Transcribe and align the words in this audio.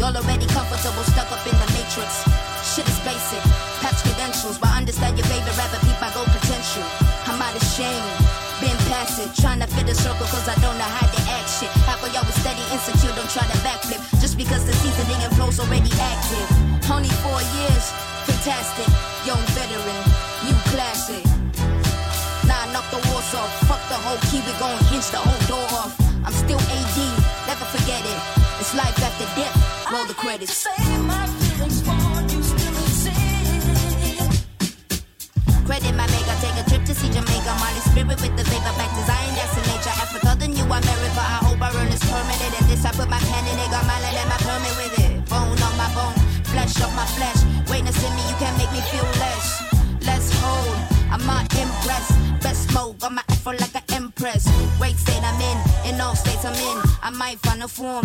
Y'all 0.00 0.16
already 0.16 0.46
comfortable, 0.46 1.04
stuck 1.10 1.30
up 1.30 1.42
in 1.46 1.54
the 1.54 1.68
matrix. 1.76 2.24
Shit 2.64 2.88
is 2.88 2.98
basic, 3.04 3.42
patch 3.84 4.00
credentials, 4.02 4.58
but 4.58 4.70
understand 4.74 5.18
your 5.18 5.26
favorite 5.26 5.56
rapper, 5.56 5.80
peep 5.84 5.98
gold 6.14 6.30
potential. 6.32 6.84
I'm 7.28 7.40
out 7.40 7.54
of 7.54 7.62
shame, 7.62 8.04
been 8.60 8.76
past 8.90 9.20
it, 9.20 9.30
trying 9.36 9.60
to 9.60 9.68
fit 9.68 9.88
a 9.88 9.94
circle 9.94 10.26
cause 10.26 10.48
I 10.48 10.56
don't 10.64 10.76
know 10.78 10.90
how 10.90 11.06
to 11.06 11.20
act 11.36 11.48
shit. 11.50 11.70
Half 11.86 12.02
of 12.02 12.10
y'all 12.14 12.24
was 12.24 12.34
steady, 12.40 12.62
insecure, 12.72 13.14
don't 13.14 13.30
try 13.30 13.44
to 13.44 13.58
backflip. 13.62 14.00
Just 14.20 14.36
because 14.36 14.64
the 14.64 14.72
seasoning 14.72 15.20
and 15.22 15.32
flow's 15.36 15.60
already 15.60 15.90
active. 16.00 16.48
Only 16.90 17.12
four 17.24 17.40
years, 17.60 17.84
fantastic, 18.24 18.88
young 19.28 19.40
veteran, 19.56 20.00
new 20.44 20.56
classic. 20.72 21.24
Nah, 22.44 22.64
knock 22.72 22.84
the 22.92 23.00
walls 23.08 23.32
off. 23.32 23.48
Fuck 23.64 23.80
the 23.88 23.96
whole 24.04 24.20
key, 24.28 24.40
we 24.44 24.52
gon' 24.60 24.76
hinge 24.92 25.08
the 25.08 25.16
whole 25.16 25.33
Roll 30.04 30.08
the 30.08 30.20
credits. 30.20 30.66
Credit 35.64 35.94
my 35.96 36.06
maker, 36.06 36.36
take 36.44 36.56
a 36.60 36.64
trip 36.68 36.84
to 36.84 36.94
see 36.94 37.08
Jamaica. 37.08 37.52
Molly 37.56 37.80
spirit 37.88 38.20
with 38.20 38.36
the 38.36 38.44
vapor, 38.44 38.74
back 38.76 38.92
design, 39.00 39.32
that's 39.32 39.56
in 39.56 39.64
nature. 39.64 39.96
Africa, 39.96 40.36
the 40.38 40.48
new 40.48 40.64
America. 40.64 41.22
I 41.24 41.40
hope 41.40 41.62
I 41.62 41.72
earn 41.76 41.88
this 41.88 42.04
permanent. 42.04 42.52
And 42.60 42.66
this 42.68 42.84
I 42.84 42.92
put 42.92 43.08
my 43.08 43.18
pen 43.18 43.44
in 43.48 43.58
it, 43.58 43.70
got 43.70 43.86
my 43.86 43.98
land 44.00 44.16
and 44.20 44.28
my 44.28 44.36
permit 44.44 44.76
with 44.76 44.98
it. 45.04 45.24
Bone 45.30 45.56
on 45.56 45.74
my 45.80 45.88
bone, 45.96 46.16
flesh 46.52 46.76
on 46.84 46.92
my 46.94 47.06
flesh. 47.16 47.40
Witness 47.70 47.96
in 48.04 48.12
me, 48.12 48.22
you 48.28 48.36
can't 48.36 48.56
make 48.58 48.72
me 48.72 48.80
feel 48.92 49.08
less. 49.24 49.64
Let's 50.04 50.28
hold, 50.36 50.76
I'm 51.08 51.24
not 51.24 51.48
impressed. 51.56 52.12
Best 52.42 52.72
mode, 52.74 52.98
got 52.98 53.12
my 53.12 53.24
effort 53.30 53.58
like 53.58 53.74
an 53.74 54.04
empress. 54.04 54.44
Great 54.76 54.96
state 54.96 55.24
I'm 55.24 55.40
in, 55.40 55.94
in 55.94 56.00
all 56.00 56.14
states 56.14 56.44
I'm 56.44 56.52
in. 56.52 56.76
I 57.02 57.08
might 57.08 57.38
find 57.38 57.62
a 57.62 57.68
form 57.68 58.04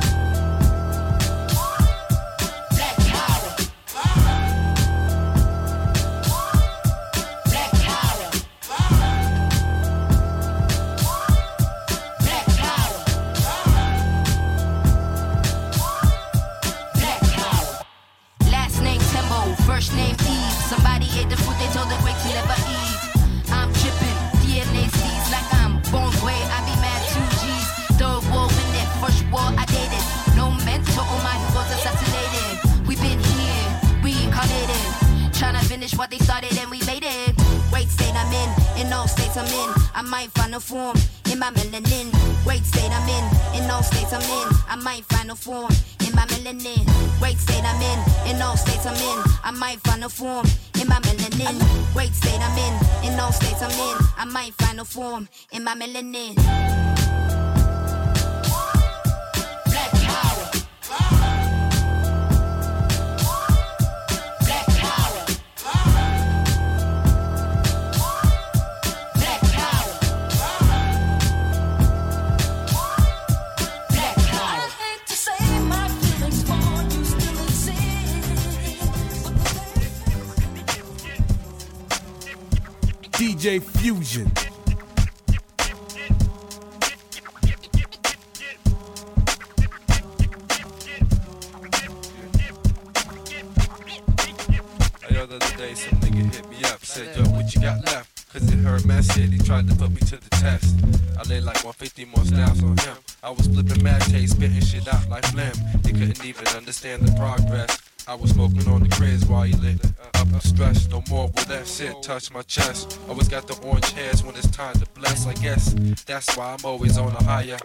He 99.19 99.37
tried 99.39 99.67
to 99.67 99.75
put 99.75 99.91
me 99.91 99.99
to 99.99 100.17
the 100.17 100.29
test. 100.29 100.75
I 101.17 101.23
laid 101.29 101.43
like 101.43 101.63
150 101.63 102.05
more 102.05 102.25
styles 102.25 102.63
on 102.63 102.77
him. 102.77 102.97
I 103.23 103.29
was 103.29 103.47
flipping 103.47 103.83
mad 103.83 104.01
taste, 104.03 104.35
spitting 104.35 104.61
shit 104.61 104.87
out 104.87 105.07
like 105.09 105.25
phlegm. 105.25 105.53
He 105.85 105.91
couldn't 105.91 106.23
even 106.25 106.47
understand 106.47 107.03
the 107.03 107.11
progress. 107.19 107.77
I 108.11 108.15
was 108.15 108.31
smoking 108.31 108.67
on 108.67 108.83
the 108.83 108.89
cribs 108.89 109.25
while 109.25 109.43
he 109.43 109.53
lit 109.53 109.85
up 110.15 110.27
the 110.27 110.41
stress. 110.41 110.85
No 110.89 111.01
more 111.09 111.27
will 111.33 111.45
that 111.45 111.65
shit 111.65 111.95
touch 112.03 112.29
my 112.29 112.41
chest. 112.41 112.99
Always 113.07 113.29
got 113.29 113.47
the 113.47 113.57
orange 113.65 113.89
hairs 113.93 114.21
when 114.21 114.35
it's 114.35 114.49
time 114.49 114.73
to 114.73 114.85
bless. 114.99 115.25
I 115.27 115.33
guess 115.35 115.73
that's 116.05 116.35
why 116.35 116.51
I'm 116.51 116.65
always 116.65 116.97
on 116.97 117.15
a 117.15 117.23
higher 117.23 117.57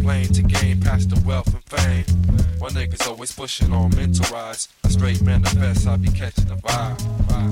plane 0.00 0.28
to 0.28 0.40
gain 0.40 0.80
past 0.80 1.10
the 1.10 1.20
wealth 1.28 1.52
and 1.52 1.62
fame. 1.64 2.06
My 2.58 2.68
niggas 2.68 3.06
always 3.06 3.32
pushing 3.32 3.70
on 3.70 3.94
mental 3.94 4.24
rides. 4.34 4.70
A 4.84 4.88
straight 4.88 5.20
manifest, 5.20 5.86
I 5.86 5.96
be 5.96 6.08
catching 6.08 6.46
the 6.46 6.54
vibe. 6.54 6.98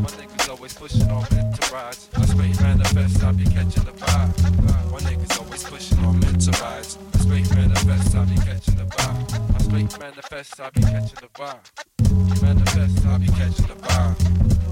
My 0.00 0.08
niggas 0.08 0.48
always 0.48 0.72
pushing 0.72 1.10
on 1.10 1.26
mental 1.30 1.76
rides. 1.76 2.08
A 2.14 2.26
straight 2.26 2.58
manifest, 2.58 3.22
I 3.22 3.32
be 3.32 3.44
catching 3.44 3.84
the 3.84 3.92
vibe. 3.92 4.90
My 4.90 4.98
niggas 5.00 5.38
always 5.38 5.62
pushing 5.64 5.98
on 5.98 6.18
mental 6.20 6.54
rides. 6.54 6.96
A 7.12 7.18
straight 7.18 7.54
manifest, 7.54 8.16
I 8.16 8.24
be 8.24 8.36
catching 8.36 8.76
the 8.76 8.84
vibe. 8.84 9.56
A 9.56 9.62
straight 9.62 10.00
manifest, 10.00 10.58
I 10.58 10.70
be 10.70 10.80
catching 10.80 11.18
the 11.20 11.28
vibe. 11.34 11.99
Manifest, 12.42 13.06
I 13.06 13.18
be 13.18 13.26
catching 13.28 13.66
the 13.66 13.74
vibe. 13.74 14.18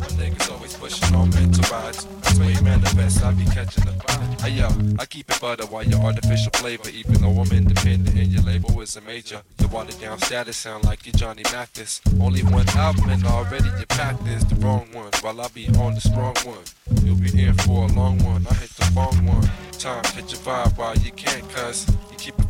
My 0.00 0.06
niggas 0.19 0.50
always 0.50 0.75
pushing 0.75 1.14
on 1.14 1.31
mental 1.31 1.62
rides. 1.70 2.06
A 2.23 2.31
straight 2.32 2.62
manifest, 2.62 3.23
I 3.23 3.32
be 3.32 3.44
catching 3.44 3.85
the 3.85 3.93
vibe. 3.93 4.40
Hey 4.40 4.50
yo, 4.50 4.69
I 4.99 5.06
keep 5.06 5.31
it 5.31 5.40
butter 5.40 5.67
while 5.67 5.85
your 5.85 6.00
artificial 6.00 6.50
flavor. 6.55 6.90
Even 6.90 7.20
though 7.20 7.40
I'm 7.40 7.50
independent 7.52 8.17
and 8.17 8.26
your 8.29 8.43
label 8.43 8.81
is 8.81 8.96
a 8.96 9.00
major. 9.02 9.43
Your 9.61 9.69
watered 9.69 10.00
down 10.00 10.19
status 10.19 10.56
sound 10.56 10.85
like 10.85 11.06
you 11.06 11.12
Johnny 11.12 11.43
Mathis. 11.52 12.00
Only 12.20 12.43
one 12.43 12.69
album 12.70 13.08
and 13.11 13.25
already 13.25 13.69
you 13.79 13.87
packed 13.87 14.26
is 14.26 14.44
the 14.46 14.56
wrong 14.56 14.88
one. 14.93 15.11
While 15.20 15.40
I 15.40 15.49
be 15.49 15.69
on 15.79 15.94
the 15.94 16.00
strong 16.00 16.35
one. 16.44 16.64
You'll 17.05 17.17
be 17.17 17.44
in 17.44 17.55
for 17.55 17.85
a 17.85 17.93
long 17.93 18.19
one. 18.25 18.46
I 18.50 18.55
hit 18.55 18.70
the 18.70 18.90
wrong 18.96 19.26
one. 19.26 19.49
Time 19.79 20.02
hit 20.14 20.32
your 20.32 20.40
vibe 20.40 20.76
while 20.76 20.96
you 20.96 21.12
can't 21.12 21.49
cuz. 21.50 21.87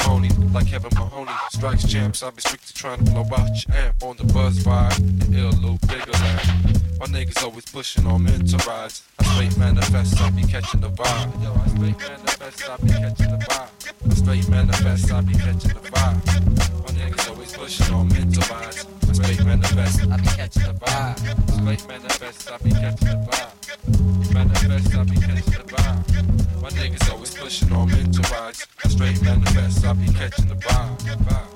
Phony 0.08 0.31
like 0.55 0.66
Kevin 0.66 0.90
Mahoney. 0.94 1.32
Strikes 1.50 1.87
champs, 1.87 2.22
I 2.22 2.31
be 2.31 2.40
strictly 2.40 2.72
trying 2.72 3.05
to 3.05 3.10
blow 3.12 3.26
out 3.37 3.50
your 3.69 3.76
amp 3.76 4.02
on 4.02 4.16
the 4.16 4.25
buzz 4.32 4.58
vibe. 4.64 4.96
The 5.20 5.38
ill 5.38 5.50
little 5.50 5.78
bigger 5.87 6.12
land. 6.12 6.99
My 6.99 7.06
niggas 7.06 7.43
always 7.43 7.66
pushing 7.66 8.06
on 8.06 8.25
mental 8.25 8.58
rides. 8.66 9.02
I 9.19 9.25
straight 9.25 9.58
manifest, 9.58 10.19
I 10.22 10.31
be 10.31 10.44
catching 10.44 10.81
the 10.81 10.88
vibe. 10.88 11.43
Yo, 11.43 11.52
I 11.52 11.69
straight 11.69 11.99
manifest, 11.99 12.70
I 12.70 12.76
be 12.78 12.88
catching 12.88 13.31
the 13.32 13.44
vibe. 13.49 14.10
I 14.10 14.14
straight 14.14 14.49
manifest, 14.49 15.12
I 15.12 15.20
be 15.20 15.34
catching 15.34 15.75
the 15.76 15.90
vibe. 15.93 16.84
My 16.84 16.90
niggas 16.99 17.28
always 17.28 17.52
pushing 17.52 17.94
on 17.94 18.08
mental 18.08 18.56
rides. 18.56 18.97
I 19.18 19.22
straight 19.22 19.44
manifest, 19.46 20.00
I 20.08 20.16
be 20.16 20.28
catching 20.28 20.62
the 20.62 20.74
vibe. 20.74 21.18
Straight 21.50 21.88
manifest, 21.88 22.52
I 22.52 22.56
be 22.58 22.70
catching 22.70 23.08
the 23.08 23.16
vibe. 23.26 24.32
Manifest, 24.32 24.94
I 24.94 25.02
be 25.02 25.16
catching 25.16 25.52
the 25.52 25.64
vibe. 25.74 26.62
My 26.62 26.68
niggas 26.70 27.10
always 27.10 27.34
pushing 27.34 27.72
on 27.72 27.88
mental 27.88 28.22
rides. 28.32 28.66
I 28.84 28.88
straight 28.88 29.20
manifest, 29.22 29.84
I 29.84 29.92
be 29.94 30.06
catching 30.12 30.46
the 30.46 30.54
vibe. 30.54 30.98
Vibe. 31.26 31.48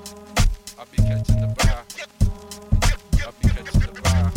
I 0.77 0.83
be 0.91 0.97
catching 0.97 1.39
the 1.39 1.47
vibe. 1.55 1.85
I 3.23 3.31
be 3.39 3.47
catching 3.47 3.79
the 3.79 3.87
vibe. 4.01 4.33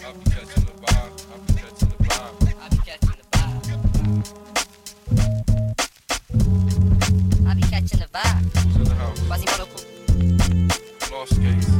I 0.00 0.12
be 0.16 0.24
catching 0.30 0.64
the 0.64 0.72
vibe. 0.72 1.12
I 1.20 1.36
be 1.36 1.52
catching 1.52 1.88
the 1.90 1.96
vibe. 2.00 2.32
I 2.48 2.68
be 2.70 2.76
catching 2.80 3.12
the 3.12 3.24
vibe. 3.30 3.60
I 7.46 7.54
be 7.54 7.62
catching 7.62 8.00
the 8.00 8.06
vibe. 8.06 8.42
Who's 8.56 8.76
in 8.76 8.84
the 8.84 8.94
house? 8.94 9.20
Quasimodo 9.20 9.66
Lost 11.10 11.36
case. 11.42 11.79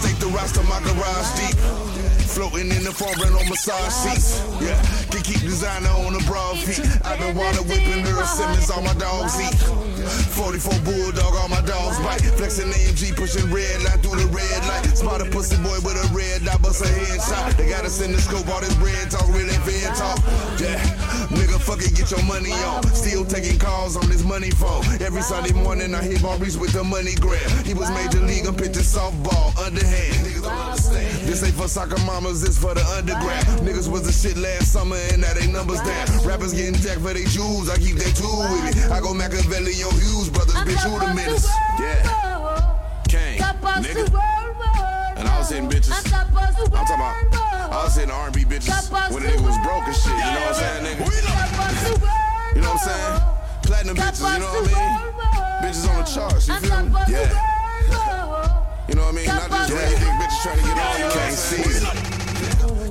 Stake 0.00 0.18
the 0.18 0.26
roster, 0.32 0.62
my 0.64 0.80
garage 0.80 1.30
deep. 1.36 1.56
Floating 2.30 2.70
in 2.70 2.84
the 2.86 2.94
foreign 2.94 3.34
on 3.34 3.48
massage 3.48 3.92
seats. 3.92 4.40
Yeah, 4.62 4.78
can 5.10 5.22
keep 5.22 5.42
designer 5.42 5.90
on 6.06 6.14
the 6.14 6.22
broad 6.30 6.56
feet. 6.62 6.80
I've 7.04 7.18
been 7.18 7.34
water 7.36 7.62
whipping 7.66 8.06
Earl 8.06 8.24
Simmons, 8.24 8.70
all 8.70 8.82
my 8.82 8.94
dogs 8.94 9.34
eat. 9.42 9.58
44 10.38 10.78
bulldog, 10.86 11.34
all 11.34 11.48
my 11.48 11.60
dogs 11.66 11.98
bite. 11.98 12.22
Flexing 12.38 12.70
AMG, 12.70 13.16
pushing 13.16 13.50
red 13.50 13.82
line 13.82 13.98
through 13.98 14.14
the 14.14 14.30
red 14.30 14.60
light. 14.70 14.86
Spot 14.94 15.20
a 15.20 15.26
pussy 15.26 15.58
boy 15.58 15.76
with 15.82 15.98
a 15.98 16.06
red 16.14 16.46
dot, 16.46 16.62
bust 16.62 16.80
a 16.82 16.88
headshot. 16.88 17.56
They 17.58 17.68
got 17.68 17.84
us 17.84 18.00
in 18.00 18.12
the 18.12 18.20
scope, 18.22 18.46
all 18.46 18.60
this 18.60 18.78
red 18.78 19.10
talk, 19.10 19.26
really 19.34 19.58
fair 19.66 19.90
talk. 19.98 20.22
Yeah, 20.62 20.78
nigga, 21.30 21.60
fuck 21.60 21.82
it, 21.82 21.94
get 21.94 22.10
your 22.10 22.22
money 22.24 22.52
on. 22.52 22.82
Still 22.94 23.24
taking 23.24 23.58
calls 23.58 23.96
on 23.96 24.08
this 24.08 24.24
money 24.24 24.50
phone. 24.50 24.84
Every 25.00 25.22
Sunday 25.22 25.52
morning, 25.52 25.94
I 25.94 26.02
hit 26.02 26.22
Maurice 26.22 26.56
with 26.56 26.72
the 26.72 26.84
money 26.84 27.14
grab. 27.14 27.48
He 27.64 27.74
was 27.74 27.90
major 27.90 28.20
league, 28.20 28.46
I'm 28.46 28.54
pitching 28.54 28.82
softball, 28.82 29.56
underhand. 29.58 30.14
Niggas 30.26 30.42
don't 30.42 30.52
understand. 30.52 31.28
This 31.28 31.42
ain't 31.42 31.54
for 31.54 31.68
soccer 31.68 31.98
mamas, 32.04 32.42
this 32.42 32.58
for 32.58 32.74
the 32.74 32.84
underground. 32.96 33.46
Niggas 33.66 33.90
was 33.90 34.02
the 34.02 34.12
shit 34.12 34.36
last 34.36 34.72
summer, 34.72 34.96
and 35.12 35.22
now 35.22 35.32
they 35.34 35.46
numbers 35.46 35.80
down. 35.80 36.06
Rappers 36.26 36.52
getting 36.52 36.74
jacked 36.74 37.00
for 37.00 37.14
they 37.14 37.24
jewels, 37.24 37.68
I 37.70 37.76
keep 37.78 37.96
that 37.96 38.14
tool 38.16 38.44
with 38.50 38.76
me. 38.76 38.82
I 38.92 39.00
go 39.00 39.14
Machiavelli 39.14 39.82
on 39.82 39.94
Hughes, 39.94 40.30
brothers, 40.30 40.54
bitch, 40.66 40.82
who 40.84 40.98
the 40.98 41.14
menace? 41.14 41.48
Yeah. 41.78 42.76
Kane, 43.08 43.40
nigga. 43.40 44.39
Was 45.40 45.48
hitting 45.48 45.70
bitches. 45.70 45.96
I'm 45.96 46.04
talking 46.04 46.96
about, 46.96 47.16
I 47.72 47.84
was 47.84 47.96
hitting 47.96 48.10
R&B 48.10 48.44
bitches 48.44 48.92
when 49.10 49.22
the 49.22 49.30
nigga 49.30 49.40
was 49.40 49.56
broke 49.64 49.88
and 49.88 49.96
shit. 49.96 50.12
You 50.12 50.20
know 50.20 50.44
what 50.44 50.52
I'm 50.52 50.60
saying, 50.60 50.84
nigga? 50.84 51.00
You 52.54 52.60
know 52.60 52.76
what 52.76 52.84
I'm 52.84 52.92
saying? 52.92 53.16
Platinum 53.64 53.96
bitches, 53.96 54.20
you 54.20 54.38
know 54.38 54.52
what 54.52 54.68
I 54.68 54.76
mean? 54.76 55.72
Bitches 55.72 55.88
on 55.88 55.96
the 55.96 56.04
charts, 56.04 56.46
you 56.46 56.60
feel 56.60 56.84
me? 56.84 56.92
Yeah. 57.08 57.32
You 58.86 58.94
know 58.96 59.08
what 59.08 59.14
I 59.14 59.16
mean? 59.16 59.26
Not 59.32 59.48
just 59.48 59.72
yeah. 59.72 59.88
dick 59.88 60.12
bitches 60.20 60.42
trying 60.42 60.58
to 60.58 60.62
get 60.62 60.76
on. 60.76 61.00
You 61.00 61.08
can't 61.08 61.32
see 61.32 61.64
it. 61.64 62.20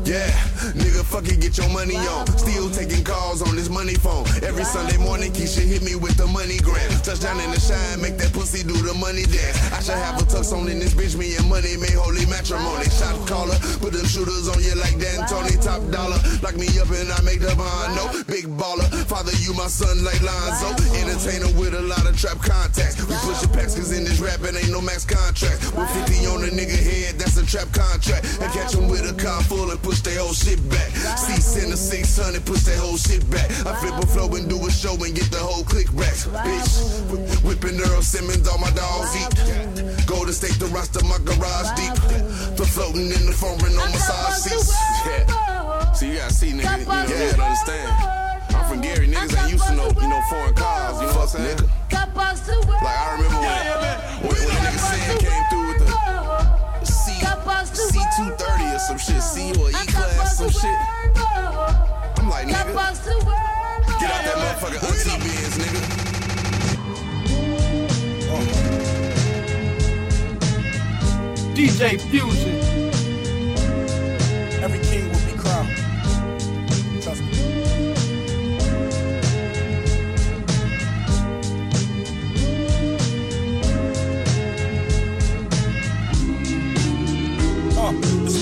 Yeah, 0.09 0.25
nigga, 0.73 1.05
fuck 1.05 1.29
it, 1.29 1.39
get 1.39 1.55
your 1.55 1.69
money 1.69 1.97
on. 1.97 2.25
Still 2.33 2.71
taking 2.71 3.03
calls 3.03 3.43
on 3.43 3.55
this 3.55 3.69
money 3.69 3.93
phone. 3.93 4.25
Every 4.41 4.63
Sunday 4.63 4.97
morning, 4.97 5.31
Keisha 5.31 5.61
hit 5.61 5.83
me 5.83 5.93
with 5.93 6.17
the 6.17 6.25
money 6.25 6.57
gram. 6.65 6.89
Touchdown 7.05 7.39
in 7.41 7.51
the 7.51 7.59
shine, 7.59 8.01
make 8.01 8.17
that 8.17 8.33
pussy 8.33 8.65
do 8.65 8.73
the 8.73 8.95
money 8.95 9.29
dance. 9.29 9.61
I 9.71 9.78
should 9.89 9.97
have 10.05 10.21
a 10.21 10.25
tux 10.25 10.53
on 10.53 10.69
in 10.69 10.77
this 10.77 10.93
bitch, 10.93 11.17
me 11.17 11.35
and 11.35 11.49
money 11.49 11.73
made 11.77 11.97
holy 11.97 12.25
matrimony. 12.29 12.85
Shot 12.93 13.17
caller, 13.25 13.57
put 13.81 13.93
them 13.93 14.05
shooters 14.05 14.45
on 14.45 14.61
you 14.61 14.75
like 14.77 14.93
Dan 15.01 15.25
Tony, 15.25 15.57
top 15.57 15.81
dollar. 15.89 16.19
Lock 16.45 16.53
me 16.57 16.69
up 16.77 16.93
and 16.93 17.09
I 17.09 17.19
make 17.25 17.41
the 17.41 17.53
bond. 17.57 17.97
No, 17.97 18.05
big 18.29 18.45
baller. 18.53 18.85
Father, 19.09 19.33
you 19.41 19.53
my 19.57 19.65
son 19.65 20.03
like 20.05 20.21
Lonzo. 20.21 20.77
Entertainer 20.93 21.49
with 21.57 21.73
a 21.73 21.81
lot 21.81 22.05
of 22.05 22.13
trap 22.13 22.37
contacts. 22.37 23.01
We 23.09 23.15
pushing 23.25 23.49
packs, 23.49 23.73
cause 23.73 23.89
in 23.89 24.05
this 24.05 24.21
rap, 24.21 24.41
it 24.45 24.53
ain't 24.53 24.69
no 24.69 24.81
max 24.81 25.05
contract. 25.05 25.57
With 25.73 25.89
50 26.05 26.25
on 26.29 26.45
a 26.45 26.51
nigga 26.53 26.77
head, 26.77 27.17
that's 27.17 27.37
a 27.41 27.45
trap 27.45 27.73
contract. 27.73 28.25
And 28.41 28.49
catch 28.53 28.75
him 28.77 28.89
with 28.89 29.09
a 29.09 29.15
car 29.17 29.41
full 29.49 29.71
and 29.71 29.81
push 29.81 30.01
they 30.05 30.15
whole 30.21 30.37
shit 30.37 30.61
back. 30.69 30.93
Seats 31.17 31.57
in 31.63 31.71
the 31.73 31.77
600, 31.77 32.45
push 32.45 32.61
that 32.69 32.77
whole 32.77 32.97
shit 32.97 33.25
back. 33.33 33.49
I 33.65 33.73
flip 33.81 33.97
a 33.97 34.05
flow 34.05 34.29
and 34.37 34.45
do 34.49 34.61
a 34.61 34.69
show 34.69 34.93
and 35.01 35.15
get 35.17 35.33
the 35.33 35.41
whole 35.41 35.63
click 35.63 35.89
back. 35.97 36.13
Bitch, 36.45 36.77
Wh- 37.09 37.45
whipping 37.45 37.81
Earl 37.81 38.01
Simmons, 38.05 38.47
all 38.47 38.59
my 38.59 38.69
dogs 38.71 39.17
eat. 39.17 39.78
Golden 40.05 40.33
State, 40.33 40.59
the 40.59 40.67
roster, 40.67 41.03
my 41.05 41.17
garage 41.23 41.71
deep. 41.75 41.93
The 42.57 42.65
floating 42.65 43.07
in 43.11 43.25
the 43.25 43.31
foreign 43.31 43.77
on 43.77 43.91
massage 43.91 44.37
seats. 44.43 44.71
Yeah. 45.05 45.93
So 45.93 46.05
you 46.05 46.17
gotta 46.17 46.33
see, 46.33 46.51
nigga, 46.51 46.79
you 46.79 46.85
know, 46.85 47.01
you 47.03 47.35
gotta 47.35 47.43
understand. 47.43 47.91
I'm 48.55 48.65
from 48.69 48.81
Gary, 48.81 49.07
niggas 49.07 49.41
ain't 49.41 49.51
used 49.51 49.65
to 49.67 49.73
no, 49.75 49.87
you 49.89 50.07
know, 50.09 50.21
foreign 50.29 50.53
cars, 50.55 50.99
you 51.01 51.07
know 51.07 51.13
what 51.13 51.35
I'm 51.35 51.57
saying? 51.57 51.59
Like 52.81 52.97
I 52.97 53.15
remember 53.15 53.39
when, 53.39 54.29
when, 54.29 54.35
when 54.47 54.57
nigga 54.63 54.79
Sam 54.79 55.17
came 55.19 55.43
through 55.49 55.67
with 55.67 55.79
the 55.79 56.85
C, 56.85 57.11
C230 57.93 58.75
or 58.75 58.79
some 58.79 58.97
shit, 58.97 59.21
C 59.21 59.51
or 59.59 59.69
E 59.69 59.73
class, 59.87 60.41
or 60.41 60.49
some 60.49 60.61
shit. 60.61 60.77
I'm 62.19 62.29
like, 62.29 62.47
nigga, 62.47 62.73
get 63.99 64.11
out 64.11 64.23
that 64.25 64.35
motherfucking 64.37 64.83
auntie 64.83 65.19
Benz, 65.23 65.57
nigga. 65.57 66.08
DJ 71.59 71.99
Fusion. 71.99 72.68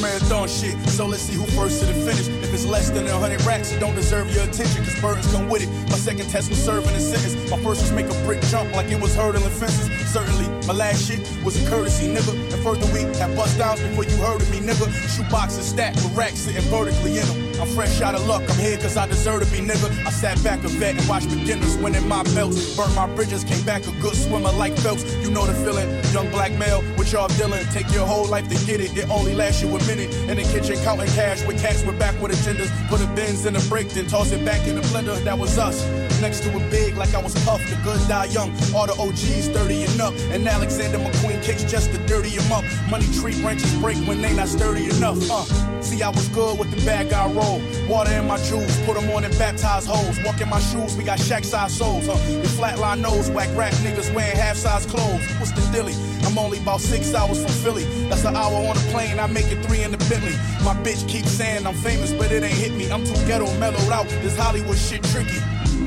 Marathon 0.07 0.47
shit, 0.47 0.75
so 0.89 1.05
let's 1.05 1.23
see 1.23 1.35
who 1.35 1.45
first 1.57 1.79
to 1.81 1.85
the 1.85 1.93
finish. 1.93 2.27
If 2.43 2.53
it's 2.53 2.65
less 2.65 2.89
than 2.89 3.07
a 3.07 3.17
hundred 3.17 3.43
racks, 3.43 3.71
it 3.71 3.79
don't 3.79 3.95
deserve 3.95 4.33
your 4.33 4.43
attention, 4.43 4.83
cause 4.85 4.99
burdens 5.01 5.31
come 5.31 5.49
with 5.49 5.63
it. 5.63 5.69
My 5.91 5.97
second 5.97 6.29
test 6.29 6.49
was 6.49 6.63
serving 6.63 6.95
a 6.95 6.99
sentence. 6.99 7.35
My 7.51 7.57
first 7.57 7.81
was 7.81 7.91
make 7.91 8.07
a 8.07 8.17
brick 8.25 8.41
jump 8.43 8.73
like 8.73 8.89
it 8.89 8.99
was 8.99 9.15
hurdling 9.15 9.49
fences. 9.49 9.87
Certainly, 10.11 10.47
my 10.65 10.73
last 10.73 11.07
shit 11.07 11.19
was 11.43 11.61
a 11.61 11.69
courtesy, 11.69 12.07
nigga. 12.07 12.33
And 12.53 12.63
further 12.63 12.87
we 12.93 13.01
have 13.19 13.35
bust 13.35 13.57
downs 13.57 13.81
before 13.81 14.05
you 14.05 14.17
heard 14.17 14.41
of 14.41 14.49
me, 14.51 14.59
nigga. 14.59 14.87
Shoe 15.15 15.29
boxes 15.29 15.67
stacked 15.67 15.97
with 15.97 16.15
racks 16.15 16.39
sitting 16.39 16.61
vertically 16.71 17.19
in 17.19 17.27
them. 17.27 17.46
I'm 17.59 17.67
fresh 17.69 18.01
out 18.01 18.13
of 18.13 18.27
luck, 18.27 18.43
I'm 18.49 18.57
here 18.57 18.77
cause 18.77 18.97
I 18.97 19.07
deserve 19.07 19.43
to 19.43 19.51
be, 19.51 19.59
nigga. 19.59 19.89
I 20.05 20.11
sat 20.11 20.41
back 20.43 20.63
a 20.63 20.67
vet 20.67 20.95
and 20.97 21.09
watched 21.09 21.29
beginners 21.29 21.75
winning 21.77 22.07
my 22.07 22.23
belts. 22.35 22.75
Burnt 22.77 22.93
my 22.95 23.07
bridges, 23.15 23.43
came 23.43 23.63
back 23.65 23.87
a 23.87 23.91
good 24.01 24.15
swimmer 24.15 24.51
like 24.51 24.77
Phelps. 24.77 25.03
You 25.23 25.31
know 25.31 25.45
the 25.45 25.53
feeling, 25.65 25.89
young 26.13 26.29
black 26.29 26.51
male 26.53 26.81
with 26.97 27.11
y'all 27.11 27.27
dealing. 27.29 27.65
Take 27.71 27.91
your 27.91 28.05
whole 28.05 28.25
life 28.27 28.47
to 28.49 28.65
get 28.65 28.79
it, 28.79 28.95
it 28.95 29.09
only 29.09 29.33
lasts 29.33 29.63
you 29.63 29.69
a 29.75 29.79
minute. 29.85 30.13
In 30.29 30.37
the 30.37 30.43
kitchen 30.43 30.77
counting 30.83 31.07
cash 31.13 31.43
with 31.45 31.59
cats 31.59 31.83
with 31.83 31.97
backward 31.97 32.31
agendas. 32.31 32.69
Put 32.89 33.01
a 33.01 33.07
Benz 33.15 33.45
in 33.45 33.55
a 33.55 33.61
break, 33.61 33.89
then 33.89 34.05
toss 34.05 34.31
it 34.31 34.45
back 34.45 34.67
in 34.67 34.75
the 34.75 34.81
blender. 34.81 35.17
That 35.23 35.39
was 35.39 35.57
us. 35.57 35.83
Next 36.21 36.41
to 36.41 36.55
a 36.55 36.59
big 36.69 36.95
like 36.97 37.13
I 37.13 37.21
was 37.21 37.33
Puff, 37.43 37.61
the 37.69 37.75
good 37.83 37.99
die 38.07 38.25
young. 38.25 38.51
All 38.75 38.85
the 38.85 38.93
OGs 38.93 39.49
30 39.49 39.83
and 39.83 40.01
up. 40.01 40.13
And 40.31 40.47
Alexander 40.47 40.97
McQueen 40.97 41.41
kicks 41.43 41.63
just 41.63 41.91
to 41.91 41.97
dirty 42.05 42.29
him 42.29 42.51
up. 42.51 42.63
Money 42.89 43.05
tree 43.13 43.39
branches 43.41 43.73
break 43.75 43.97
when 44.07 44.21
they 44.21 44.35
not 44.35 44.47
sturdy 44.47 44.85
enough. 44.85 45.17
Uh, 45.31 45.45
see, 45.81 46.03
I 46.03 46.09
was 46.09 46.27
good 46.29 46.59
with 46.59 46.69
the 46.71 46.85
bad 46.85 47.09
guy 47.09 47.31
roll. 47.31 47.46
Water 47.87 48.11
in 48.11 48.27
my 48.27 48.37
jewels, 48.37 48.77
put 48.85 48.95
them 48.99 49.09
on 49.11 49.23
and 49.23 49.37
baptize 49.37 49.85
hoes. 49.85 50.19
Walk 50.23 50.41
in 50.41 50.49
my 50.49 50.59
shoes, 50.59 50.95
we 50.97 51.03
got 51.03 51.19
shack 51.19 51.43
size 51.43 51.75
souls. 51.77 52.07
Uh, 52.07 52.15
the 52.41 52.47
flatline 52.47 53.01
nose, 53.01 53.29
whack 53.31 53.49
rap 53.55 53.73
niggas 53.85 54.13
wearing 54.13 54.35
half 54.35 54.57
size 54.57 54.85
clothes. 54.85 55.23
What's 55.39 55.51
the 55.51 55.61
dilly? 55.71 55.93
I'm 56.25 56.37
only 56.37 56.59
about 56.59 56.81
six 56.81 57.13
hours 57.13 57.41
from 57.41 57.51
Philly. 57.63 57.85
That's 58.09 58.25
an 58.25 58.35
hour 58.35 58.53
on 58.53 58.75
a 58.75 58.85
plane, 58.91 59.19
I 59.19 59.27
make 59.27 59.47
it 59.47 59.63
three 59.65 59.83
in 59.83 59.91
the 59.91 59.97
Bentley. 60.09 60.35
My 60.63 60.75
bitch 60.83 61.07
keeps 61.07 61.31
saying 61.31 61.65
I'm 61.65 61.75
famous, 61.75 62.11
but 62.13 62.31
it 62.31 62.43
ain't 62.43 62.53
hit 62.53 62.73
me. 62.73 62.91
I'm 62.91 63.03
too 63.05 63.15
ghetto, 63.25 63.45
mellowed 63.59 63.91
out. 63.91 64.07
This 64.21 64.37
Hollywood 64.37 64.77
shit 64.77 65.03
tricky. 65.05 65.39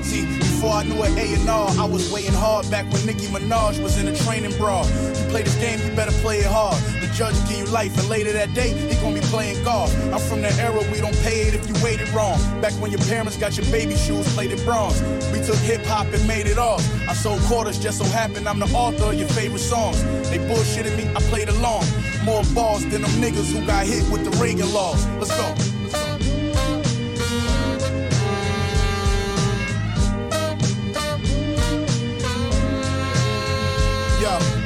See, 0.03 0.25
before 0.39 0.73
I 0.73 0.85
knew 0.85 1.03
an 1.03 1.17
A&R, 1.19 1.69
I 1.79 1.85
was 1.85 2.11
waiting 2.13 2.33
hard 2.33 2.71
back 2.71 2.91
when 2.93 3.05
Nicki 3.05 3.27
Minaj 3.27 3.83
was 3.83 3.99
in 3.99 4.09
a 4.09 4.17
training 4.17 4.57
bra. 4.57 4.83
You 4.85 5.25
play 5.29 5.43
this 5.43 5.57
game, 5.57 5.79
you 5.85 5.95
better 5.95 6.13
play 6.23 6.39
it 6.39 6.47
hard. 6.47 6.77
Judge 7.21 7.37
give 7.51 7.59
you 7.59 7.67
life, 7.67 7.95
and 7.99 8.09
later 8.09 8.33
that 8.33 8.55
day, 8.55 8.71
he 8.89 8.95
gonna 9.03 9.13
be 9.13 9.21
playing 9.27 9.63
golf. 9.63 9.95
I'm 10.11 10.19
from 10.19 10.41
the 10.41 10.51
era 10.55 10.81
we 10.91 11.03
don't 11.03 11.15
pay 11.21 11.43
it 11.43 11.55
if 11.55 11.69
you 11.69 11.75
waited 11.85 12.09
wrong. 12.15 12.39
Back 12.63 12.73
when 12.81 12.91
your 12.91 13.01
parents 13.13 13.37
got 13.37 13.59
your 13.59 13.67
baby 13.71 13.95
shoes 13.95 14.27
plated 14.33 14.65
bronze. 14.65 15.03
We 15.31 15.39
took 15.45 15.57
hip 15.57 15.85
hop 15.85 16.07
and 16.15 16.27
made 16.27 16.47
it 16.47 16.57
off. 16.57 16.81
I 17.07 17.13
sold 17.13 17.43
quarters, 17.43 17.79
just 17.79 17.99
so 17.99 18.05
happened 18.05 18.49
I'm 18.49 18.59
the 18.59 18.73
author 18.75 19.11
of 19.11 19.17
your 19.17 19.29
favorite 19.29 19.59
songs. 19.59 20.03
They 20.31 20.39
bullshitted 20.39 20.97
me, 20.97 21.11
I 21.15 21.21
played 21.29 21.51
along. 21.51 21.85
More 22.25 22.43
balls 22.55 22.89
than 22.89 23.03
them 23.03 23.11
niggas 23.21 23.53
who 23.53 23.67
got 23.67 23.85
hit 23.85 24.11
with 24.11 24.25
the 24.25 24.31
Reagan 24.43 24.73
laws. 24.73 25.07
Let's 25.19 25.37
go. 25.37 25.70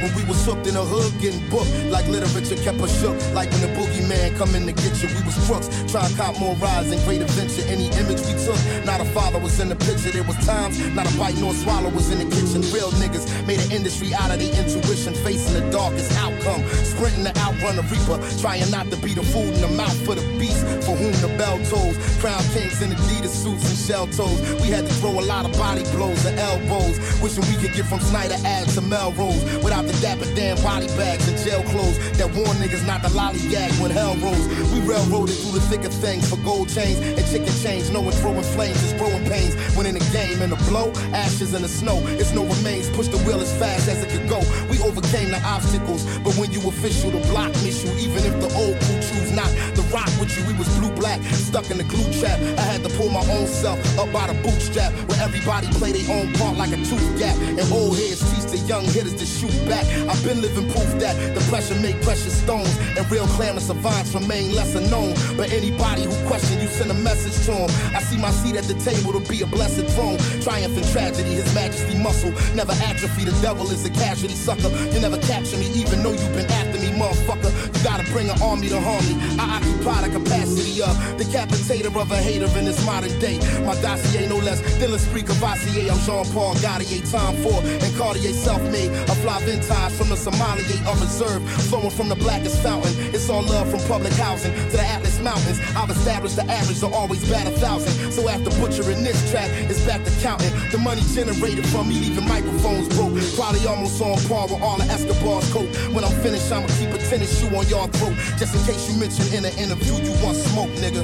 When 0.05 0.13
we 0.17 0.25
was 0.29 0.45
hooked 0.45 0.67
in 0.67 0.75
the 0.75 0.85
hood, 0.85 1.09
getting 1.21 1.41
booked 1.49 1.73
like 1.89 2.05
literature 2.09 2.61
kept 2.61 2.77
us 2.85 2.93
shook. 3.01 3.17
Like 3.33 3.49
when 3.57 3.65
the 3.65 3.73
boogeyman 3.73 4.37
come 4.37 4.53
in 4.55 4.69
to 4.69 4.77
get 4.77 4.93
you, 5.01 5.09
we 5.09 5.21
was 5.25 5.41
crooks. 5.49 5.73
Try 5.89 6.05
to 6.05 6.13
cop 6.17 6.37
more 6.39 6.55
rides 6.61 6.93
and 6.93 7.01
great 7.09 7.23
adventure. 7.25 7.65
Any 7.73 7.89
image 7.97 8.21
we 8.29 8.37
took, 8.37 8.61
not 8.85 9.01
a 9.01 9.09
father 9.17 9.41
was 9.41 9.59
in 9.61 9.73
the 9.73 9.77
picture. 9.77 10.13
There 10.13 10.23
was 10.29 10.37
times, 10.45 10.77
not 10.93 11.09
a 11.09 11.15
bite 11.17 11.41
nor 11.41 11.55
swallow 11.55 11.89
was 11.89 12.13
in 12.13 12.21
the 12.21 12.29
kitchen. 12.29 12.61
Real 12.69 12.93
niggas 13.01 13.25
made 13.49 13.61
an 13.65 13.73
industry 13.73 14.13
out 14.13 14.31
of 14.31 14.39
their 14.39 14.53
intuition, 14.53 15.15
facing 15.25 15.55
the 15.57 15.65
darkest 15.73 16.13
outcome. 16.21 16.61
Sprinting 16.85 17.25
to 17.25 17.33
outrun 17.41 17.77
the 17.81 17.87
reaper, 17.89 18.21
trying 18.41 18.69
not 18.71 18.91
to 18.93 18.97
be 19.01 19.15
the 19.15 19.25
food 19.33 19.57
in 19.57 19.61
the 19.65 19.73
mouth 19.73 19.97
for 20.05 20.15
the 20.15 20.27
beast 20.37 20.61
for 20.85 20.93
whom 20.93 21.17
the 21.25 21.33
bell 21.41 21.57
tolls. 21.73 21.97
Crown 22.21 22.43
kings 22.53 22.83
in 22.83 22.91
Adidas 22.93 23.33
suits 23.33 23.65
and 23.73 23.79
shell 23.79 24.07
toes. 24.09 24.41
We 24.61 24.69
had 24.69 24.85
to 24.85 24.93
throw 25.01 25.17
a 25.17 25.25
lot 25.25 25.49
of 25.49 25.53
body 25.57 25.85
blows 25.97 26.25
and 26.27 26.39
elbows. 26.39 27.01
Wishing 27.23 27.45
we 27.49 27.57
could 27.57 27.73
get 27.73 27.87
from 27.87 28.01
Snyder 28.01 28.37
Ave 28.45 28.69
to 28.77 28.83
Melrose 28.83 29.43
without 29.65 29.87
the 29.87 29.94
dapper 30.01 30.27
damn 30.35 30.57
body 30.63 30.87
bags 30.97 31.29
and 31.29 31.39
jail 31.39 31.63
clothes 31.71 31.99
that 32.19 32.29
warn 32.35 32.57
niggas 32.59 32.87
not 32.87 33.03
to 33.03 33.09
lollygag 33.11 33.71
when 33.81 33.91
hell 33.91 34.17
rolls. 34.17 34.47
We 34.73 34.81
railroaded 34.81 35.37
through 35.37 35.59
the 35.59 35.65
thick 35.69 35.85
of 35.85 35.93
things 35.93 36.29
for 36.29 36.37
gold 36.45 36.69
chains 36.69 36.99
and 36.99 37.25
chicken 37.31 37.55
chains. 37.63 37.91
Knowing 37.91 38.17
throwing 38.23 38.43
flames 38.43 38.83
is 38.83 38.93
growing 38.95 39.25
pains. 39.25 39.55
When 39.77 39.87
in 39.87 39.95
the 39.95 40.05
game, 40.13 40.41
in 40.43 40.51
the 40.51 40.61
blow, 40.69 40.93
ashes 41.13 41.55
in 41.55 41.63
the 41.63 41.69
snow. 41.69 42.01
It's 42.21 42.33
no 42.33 42.45
remains. 42.45 42.89
Push 42.91 43.09
the 43.09 43.19
wheel 43.19 43.41
as 43.41 43.53
fast 43.59 43.89
as 43.89 44.03
it 44.03 44.11
could 44.11 44.29
go. 44.29 44.41
We 44.71 44.79
overcame 44.97 45.31
the 45.31 45.43
obstacles, 45.43 46.07
but 46.23 46.35
when 46.39 46.53
you 46.53 46.61
official, 46.69 47.11
the 47.11 47.19
block 47.29 47.51
miss 47.67 47.83
you. 47.83 47.91
Even 47.99 48.23
if 48.23 48.35
the 48.39 48.51
old 48.55 48.79
crew 48.87 48.99
choose 49.03 49.33
not 49.35 49.51
to 49.75 49.83
rock 49.91 50.07
with 50.23 50.31
you, 50.39 50.47
we 50.47 50.55
was 50.55 50.71
blue 50.79 50.95
black, 50.95 51.21
stuck 51.35 51.69
in 51.71 51.79
the 51.79 51.85
glue 51.85 52.07
trap. 52.21 52.39
I 52.59 52.63
had 52.63 52.83
to 52.85 52.91
pull 52.95 53.11
my 53.11 53.25
own 53.35 53.47
self 53.47 53.79
up 53.99 54.13
by 54.13 54.31
the 54.31 54.35
bootstrap, 54.43 54.93
where 55.11 55.21
everybody 55.21 55.67
play 55.75 55.91
their 55.91 56.07
own 56.15 56.33
part 56.35 56.57
like 56.57 56.71
a 56.71 56.79
tooth 56.87 57.19
gap. 57.19 57.35
And 57.59 57.67
old 57.73 57.99
heads 57.99 58.23
teach 58.31 58.47
the 58.55 58.59
young 58.71 58.85
hitters 58.85 59.15
to 59.15 59.27
shoot 59.27 59.55
back. 59.67 59.85
I've 60.07 60.23
been 60.23 60.41
living 60.41 60.71
proof 60.71 60.91
that 61.03 61.15
the 61.35 61.43
pressure 61.51 61.75
make 61.81 62.01
precious 62.03 62.39
stones, 62.39 62.71
and 62.95 63.03
real 63.11 63.27
clamor 63.35 63.61
savants 63.61 64.15
remain 64.15 64.55
lesser 64.55 64.81
known. 64.87 65.15
But 65.37 65.51
anybody 65.51 66.05
who 66.05 66.15
question 66.29 66.61
you, 66.61 66.69
send 66.69 66.91
a 66.91 66.99
message 67.03 67.35
to 67.47 67.67
them. 67.67 67.71
I 67.95 68.01
see 68.03 68.19
my 68.19 68.31
seat 68.31 68.55
at 68.55 68.65
the 68.65 68.79
table 68.79 69.19
to 69.19 69.23
be 69.27 69.43
a 69.43 69.47
blessed 69.47 69.87
throne. 69.99 70.19
Triumph 70.41 70.77
and 70.77 70.87
tragedy, 70.95 71.35
His 71.35 71.53
Majesty 71.55 71.99
muscle 71.99 72.31
never 72.55 72.73
atrophy. 72.87 73.25
The 73.25 73.35
devil 73.43 73.67
is 73.71 73.85
a 73.85 73.91
casualty 73.91 74.35
sucker. 74.37 74.71
You 74.93 75.01
never 75.01 75.19
capture 75.19 75.57
me, 75.57 75.67
even 75.75 76.03
though 76.03 76.13
you've 76.13 76.35
been 76.35 76.51
after 76.51 76.79
me, 76.79 76.89
motherfucker. 76.99 77.51
You 77.77 77.85
gotta 77.85 78.05
bring 78.13 78.31
an 78.31 78.41
army 78.43 78.69
to 78.69 78.81
harm 78.81 79.05
me. 79.07 79.15
I 79.39 79.59
occupy 79.59 80.09
the 80.09 80.13
capacity 80.19 80.83
of 80.83 80.95
decapitator 81.19 81.95
of 81.95 82.11
a 82.11 82.17
hater 82.17 82.47
in 82.59 82.65
this 82.65 82.85
modern 82.85 83.17
day. 83.19 83.39
My 83.65 83.75
dossier 83.81 84.27
no 84.29 84.37
less 84.37 84.61
than 84.79 84.91
L'Esprit 84.93 85.27
Cavassier. 85.27 85.91
I'm 85.91 85.99
Jean-Paul 86.01 86.55
Gaultier, 86.61 87.03
Tom 87.11 87.37
Ford, 87.43 87.65
and 87.65 87.97
Cartier 87.97 88.33
self-made. 88.33 88.91
A 88.91 89.15
fly 89.23 89.41
vintage 89.45 89.93
from 89.93 90.09
the 90.09 90.17
Somalia 90.17 91.01
reserve, 91.01 91.43
flowing 91.69 91.91
from 91.91 92.09
the 92.09 92.17
blackest 92.17 92.61
fountain. 92.63 92.93
It's 93.15 93.29
all 93.29 93.43
love 93.43 93.71
from 93.71 93.81
public 93.89 94.13
housing 94.15 94.53
to 94.71 94.77
the 94.77 94.83
Mountains. 95.25 95.59
I've 95.75 95.91
established 95.91 96.37
the 96.37 96.45
average 96.45 96.81
to 96.81 96.89
always 96.89 97.29
bat 97.29 97.47
a 97.47 97.51
thousand. 97.59 98.13
So 98.13 98.29
after 98.29 98.51
butchering 98.61 99.03
this 99.03 99.19
track, 99.31 99.49
it's 99.71 99.81
back 99.87 100.05
to 100.05 100.13
counting. 100.21 100.53
The 100.71 100.79
money 100.79 101.01
generated 101.15 101.67
from 101.69 101.89
me 101.89 101.95
leaving 101.95 102.29
microphones 102.29 102.89
broke. 102.95 103.17
Probably 103.35 103.67
almost 103.67 104.01
on 104.01 104.21
par 104.29 104.47
with 104.47 104.61
all 104.61 104.77
the 104.77 104.85
Escobar's 104.85 105.51
coat. 105.53 105.69
When 105.95 106.05
I'm 106.05 106.15
finished, 106.21 106.53
I'ma 106.53 106.69
keep 106.79 106.91
a 106.91 106.99
tennis 106.99 107.41
shoe 107.41 107.49
on 107.57 107.67
your 107.67 107.89
throat. 107.89 108.15
Just 108.37 108.55
in 108.55 108.63
case 108.69 108.85
you 108.93 109.01
mention 109.01 109.25
in 109.33 109.45
an 109.45 109.57
interview 109.57 109.97
you 110.05 110.13
want 110.23 110.37
smoke, 110.37 110.71
nigga. 110.85 111.03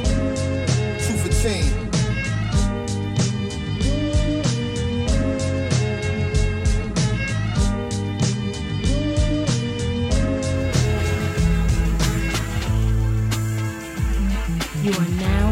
Two 1.00 1.16
for 1.16 1.33
ten. 1.42 1.80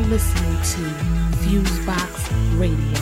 Listening 0.08 0.54
to 0.62 0.80
Fusebox 1.44 2.58
Radio. 2.58 2.98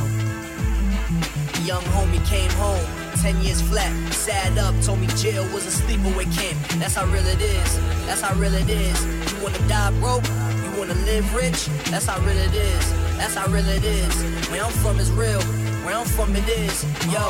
Young 1.64 1.83
homie 1.95 2.25
came 2.27 2.51
home, 2.53 2.85
10 3.23 3.42
years 3.42 3.62
flat, 3.62 3.92
sad 4.12 4.59
up, 4.59 4.75
told 4.83 4.99
me 4.99 5.07
jail 5.09 5.45
was 5.55 5.66
a 5.66 5.83
sleepaway 5.83 6.25
camp. 6.37 6.59
That's 6.81 6.97
how 6.97 7.07
real 7.07 7.27
it 7.27 7.40
is, 7.40 7.79
that's 8.07 8.23
how 8.23 8.35
real 8.35 8.55
it 8.55 8.69
is. 8.69 9.07
You 9.07 9.40
wanna 9.40 9.69
die 9.69 9.92
broke, 10.01 10.27
you 10.64 10.71
wanna 10.77 10.95
live 11.07 11.33
rich, 11.33 11.66
that's 11.90 12.07
how 12.07 12.19
real 12.27 12.38
it 12.38 12.55
is, 12.55 12.92
that's 13.16 13.35
how 13.35 13.47
real 13.53 13.69
it 13.69 13.85
is. 13.85 14.14
Where 14.51 14.64
I'm 14.64 14.73
from 14.73 14.99
is 14.99 15.11
real, 15.12 15.42
where 15.85 15.95
I'm 15.95 16.07
from 16.07 16.35
it 16.35 16.49
is. 16.49 16.83
Yo, 17.12 17.23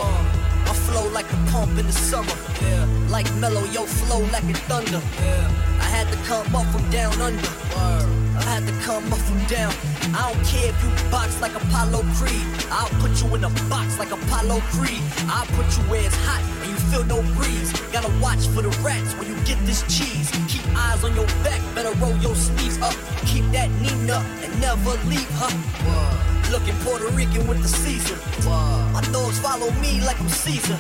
my 0.64 0.72
flow 0.88 1.06
like 1.10 1.30
a 1.30 1.36
pump 1.52 1.78
in 1.78 1.86
the 1.86 1.92
summer, 1.92 2.32
yeah. 2.62 2.86
like 3.10 3.30
mellow, 3.34 3.64
yo 3.64 3.84
flow 3.84 4.20
like 4.32 4.44
a 4.44 4.54
thunder. 4.68 5.02
Yeah. 5.20 5.80
I 5.80 5.88
had 5.96 6.08
to 6.10 6.16
come 6.24 6.56
up 6.56 6.66
from 6.72 6.88
down 6.90 7.20
under. 7.20 8.25
I 8.38 8.42
had 8.42 8.66
to 8.66 8.74
come 8.84 9.12
up 9.12 9.18
from 9.18 9.42
down. 9.46 9.72
I 10.14 10.32
don't 10.32 10.44
care 10.46 10.70
if 10.70 10.78
you 10.84 10.90
box 11.10 11.40
like 11.40 11.54
Apollo 11.54 12.02
Creed. 12.16 12.46
I'll 12.70 12.88
put 13.00 13.12
you 13.20 13.34
in 13.34 13.44
a 13.44 13.50
box 13.68 13.98
like 13.98 14.12
Apollo 14.12 14.60
Creed. 14.72 15.02
I'll 15.28 15.46
put 15.56 15.66
you 15.76 15.82
where 15.90 16.04
it's 16.04 16.16
hot 16.26 16.42
and 16.62 16.70
you 16.70 16.85
feel 16.90 17.04
no 17.04 17.22
breeze. 17.34 17.72
Gotta 17.92 18.12
watch 18.20 18.46
for 18.48 18.62
the 18.62 18.70
rats 18.82 19.14
when 19.14 19.28
you 19.28 19.36
get 19.44 19.58
this 19.66 19.82
cheese. 19.88 20.30
Keep 20.48 20.66
eyes 20.76 21.04
on 21.04 21.14
your 21.14 21.26
back, 21.42 21.60
better 21.74 21.92
roll 21.98 22.16
your 22.18 22.34
sleeves 22.34 22.78
up. 22.80 22.94
Keep 23.26 23.44
that 23.52 23.70
Nina 23.80 24.24
and 24.42 24.60
never 24.60 24.92
leave 25.08 25.30
her. 25.40 25.52
Looking 26.50 26.76
Puerto 26.86 27.08
Rican 27.08 27.46
with 27.48 27.60
the 27.62 27.68
Caesar. 27.68 28.16
My 28.92 29.02
dogs 29.12 29.38
follow 29.40 29.70
me 29.82 30.00
like 30.02 30.18
I'm 30.20 30.28
Caesar. 30.28 30.78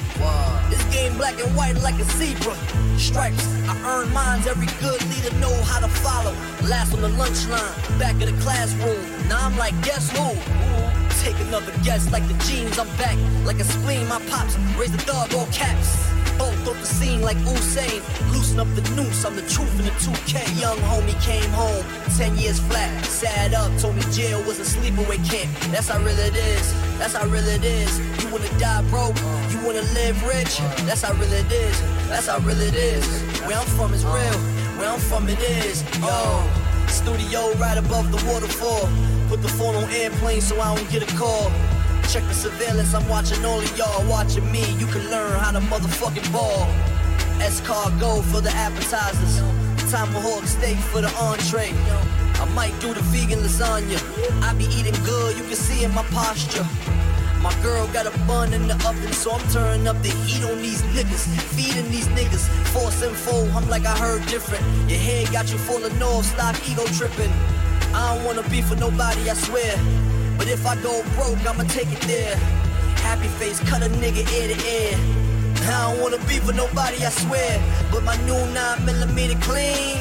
This 0.70 0.82
game 0.94 1.16
black 1.16 1.38
and 1.40 1.54
white 1.56 1.76
like 1.82 1.98
a 1.98 2.04
zebra. 2.04 2.54
Stripes, 2.98 3.44
I 3.66 3.74
earn 3.84 4.12
mines. 4.12 4.46
Every 4.46 4.68
good 4.80 5.02
leader 5.10 5.34
know 5.38 5.52
how 5.64 5.80
to 5.80 5.88
follow. 5.88 6.32
Last 6.68 6.94
on 6.94 7.00
the 7.00 7.08
lunch 7.08 7.46
line, 7.48 7.98
back 7.98 8.14
of 8.22 8.30
the 8.30 8.40
classroom. 8.42 9.02
Now 9.28 9.46
I'm 9.46 9.56
like, 9.58 9.74
guess 9.82 10.10
who? 10.10 10.85
Take 11.26 11.40
another 11.40 11.72
guess 11.82 12.08
like 12.12 12.22
the 12.28 12.34
jeans. 12.46 12.78
I'm 12.78 12.86
back 12.98 13.18
like 13.44 13.58
a 13.58 13.64
spleen. 13.64 14.06
My 14.06 14.20
pops 14.30 14.56
raise 14.78 14.92
the 14.92 15.04
dog 15.10 15.34
all 15.34 15.46
caps. 15.46 15.90
Both 16.38 16.68
off 16.68 16.78
the 16.78 16.86
scene 16.86 17.20
like 17.20 17.36
Usain. 17.38 17.98
Loosen 18.30 18.60
up 18.60 18.68
the 18.76 18.82
noose, 18.94 19.24
I'm 19.24 19.34
the 19.34 19.42
truth 19.42 19.74
in 19.80 19.86
the 19.86 19.96
2K. 20.06 20.60
Young 20.60 20.78
homie 20.86 21.20
came 21.20 21.50
home, 21.50 21.84
10 22.16 22.38
years 22.38 22.60
flat. 22.60 23.04
Sad 23.06 23.54
up, 23.54 23.76
told 23.80 23.96
me 23.96 24.02
jail 24.12 24.40
was 24.44 24.60
a 24.60 24.62
sleepaway 24.62 25.18
camp. 25.28 25.50
That's 25.72 25.88
how 25.88 25.98
real 25.98 26.16
it 26.16 26.36
is, 26.36 26.72
that's 26.96 27.14
how 27.14 27.26
real 27.26 27.48
it 27.48 27.64
is. 27.64 27.98
You 28.22 28.30
wanna 28.30 28.58
die 28.60 28.82
broke, 28.82 29.18
you 29.50 29.58
wanna 29.66 29.82
live 29.98 30.22
rich. 30.22 30.58
That's 30.86 31.02
how 31.02 31.12
real 31.14 31.32
it 31.32 31.50
is, 31.50 31.80
that's 32.06 32.28
how 32.28 32.38
real 32.38 32.60
it 32.60 32.76
is. 32.76 33.04
Where 33.46 33.58
I'm 33.58 33.66
from 33.74 33.92
is 33.94 34.04
real, 34.04 34.38
where 34.78 34.90
I'm 34.90 35.00
from 35.00 35.28
it 35.28 35.42
is. 35.42 35.82
Yo, 35.98 36.48
studio 36.86 37.52
right 37.54 37.78
above 37.78 38.12
the 38.12 38.22
waterfall. 38.30 38.88
Put 39.28 39.42
the 39.42 39.48
phone 39.48 39.74
on 39.74 39.90
airplane 39.90 40.40
so 40.40 40.60
I 40.60 40.74
don't 40.74 40.88
get 40.88 41.02
a 41.02 41.16
call. 41.16 41.50
Check 42.08 42.22
the 42.28 42.34
surveillance, 42.34 42.94
I'm 42.94 43.08
watching 43.08 43.44
all 43.44 43.58
of 43.58 43.76
y'all 43.76 44.08
watching 44.08 44.50
me. 44.52 44.64
You 44.78 44.86
can 44.86 45.10
learn 45.10 45.38
how 45.40 45.50
to 45.50 45.58
motherfucking 45.58 46.32
ball. 46.32 46.66
Escargot 47.42 48.22
for 48.30 48.40
the 48.40 48.50
appetizers. 48.50 49.42
Tomahawk 49.90 50.46
steak 50.46 50.76
for 50.78 51.00
the 51.00 51.12
entree. 51.18 51.72
I 52.40 52.44
might 52.54 52.78
do 52.80 52.94
the 52.94 53.00
vegan 53.10 53.40
lasagna. 53.40 53.98
I 54.42 54.54
be 54.54 54.64
eating 54.66 54.94
good, 55.04 55.36
you 55.36 55.42
can 55.44 55.56
see 55.56 55.82
in 55.82 55.92
my 55.92 56.04
posture. 56.04 56.66
My 57.42 57.52
girl 57.62 57.86
got 57.88 58.06
a 58.06 58.16
bun 58.26 58.52
in 58.52 58.68
the 58.68 58.74
oven, 58.86 59.12
so 59.12 59.32
I'm 59.32 59.48
turning 59.50 59.88
up 59.88 60.00
the 60.02 60.10
heat 60.10 60.44
on 60.44 60.58
these 60.58 60.82
niggas. 60.94 61.26
Feeding 61.54 61.90
these 61.90 62.06
niggas. 62.08 62.46
Force 62.68 63.02
and 63.02 63.16
foe, 63.16 63.50
I'm 63.56 63.68
like 63.68 63.84
I 63.84 63.96
heard 63.98 64.24
different. 64.26 64.64
Your 64.88 65.00
head 65.00 65.32
got 65.32 65.50
you 65.50 65.58
full 65.58 65.84
of 65.84 65.98
north, 65.98 66.26
stop 66.26 66.56
ego 66.68 66.84
tripping. 66.86 67.32
I 67.94 68.14
don't 68.14 68.24
wanna 68.24 68.48
be 68.48 68.62
for 68.62 68.76
nobody, 68.76 69.30
I 69.30 69.34
swear. 69.34 69.76
But 70.38 70.48
if 70.48 70.66
I 70.66 70.76
go 70.82 71.02
broke, 71.14 71.40
I'ma 71.46 71.64
take 71.64 71.90
it 71.90 72.00
there. 72.02 72.36
Happy 73.06 73.28
face, 73.38 73.60
cut 73.60 73.82
a 73.82 73.88
nigga 73.88 74.22
ear 74.36 74.54
to 74.54 74.58
ear. 74.66 74.98
I 75.68 75.92
don't 75.92 76.00
wanna 76.00 76.18
be 76.26 76.38
for 76.38 76.52
nobody, 76.52 77.04
I 77.04 77.10
swear. 77.10 77.60
But 77.90 78.02
my 78.04 78.16
new 78.24 78.46
9 78.52 78.84
millimeter 78.84 79.38
clean. 79.40 79.98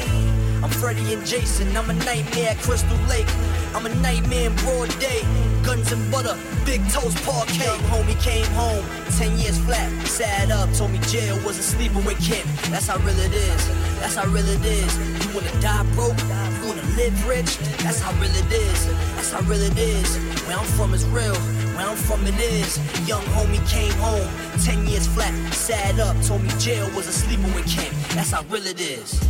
I'm 0.62 0.70
Freddy 0.70 1.12
and 1.12 1.24
Jason, 1.26 1.76
I'm 1.76 1.90
a 1.90 1.94
nightmare 1.94 2.50
at 2.50 2.58
Crystal 2.58 2.96
Lake. 3.08 3.28
I'm 3.74 3.86
a 3.86 3.94
nightmare 3.96 4.50
in 4.50 4.56
broad 4.56 4.88
day. 4.98 5.22
Guns 5.66 5.90
and 5.90 6.12
butter, 6.12 6.38
big 6.64 6.80
toast 6.90 7.20
parquet. 7.24 7.64
Young 7.64 7.80
homie 7.90 8.16
came 8.22 8.46
home, 8.54 8.84
10 9.18 9.36
years 9.36 9.58
flat. 9.58 9.90
Sad 10.06 10.52
up, 10.52 10.72
told 10.72 10.92
me 10.92 11.00
jail 11.10 11.34
was 11.44 11.58
a 11.58 11.76
sleepaway 11.76 12.14
camp. 12.22 12.46
That's 12.70 12.86
how 12.86 12.98
real 12.98 13.18
it 13.18 13.34
is, 13.34 13.68
that's 13.98 14.14
how 14.14 14.26
real 14.26 14.46
it 14.46 14.64
is. 14.64 14.96
You 15.26 15.34
wanna 15.34 15.50
die 15.60 15.82
broke, 15.96 16.16
you 16.20 16.68
wanna 16.68 16.86
live 16.94 17.26
rich. 17.26 17.58
That's 17.82 18.00
how 18.00 18.12
real 18.20 18.30
it 18.30 18.52
is, 18.52 18.86
that's 19.16 19.32
how 19.32 19.40
real 19.50 19.60
it 19.60 19.76
is. 19.76 20.16
Where 20.46 20.56
I'm 20.56 20.64
from 20.78 20.94
is 20.94 21.04
real, 21.06 21.34
where 21.74 21.88
I'm 21.88 21.96
from 21.96 22.24
it 22.28 22.38
is. 22.38 22.78
Young 23.08 23.24
homie 23.34 23.58
came 23.68 23.92
home, 23.94 24.28
10 24.62 24.86
years 24.86 25.08
flat. 25.08 25.34
Sad 25.52 25.98
up, 25.98 26.14
told 26.22 26.44
me 26.44 26.50
jail 26.60 26.86
was 26.94 27.08
a 27.08 27.26
sleepaway 27.26 27.66
camp. 27.68 27.92
That's 28.14 28.30
how 28.30 28.44
real 28.44 28.66
it 28.66 28.80
is, 28.80 29.20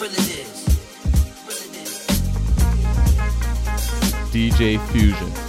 real 0.00 0.10
it 0.12 0.28
is. 0.30 0.64
DJ 4.32 4.78
Fusion. 4.92 5.47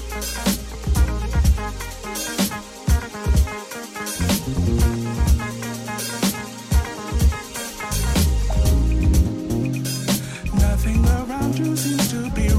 Seems 11.59 12.09
to 12.11 12.29
be 12.31 12.58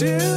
still 0.00 0.29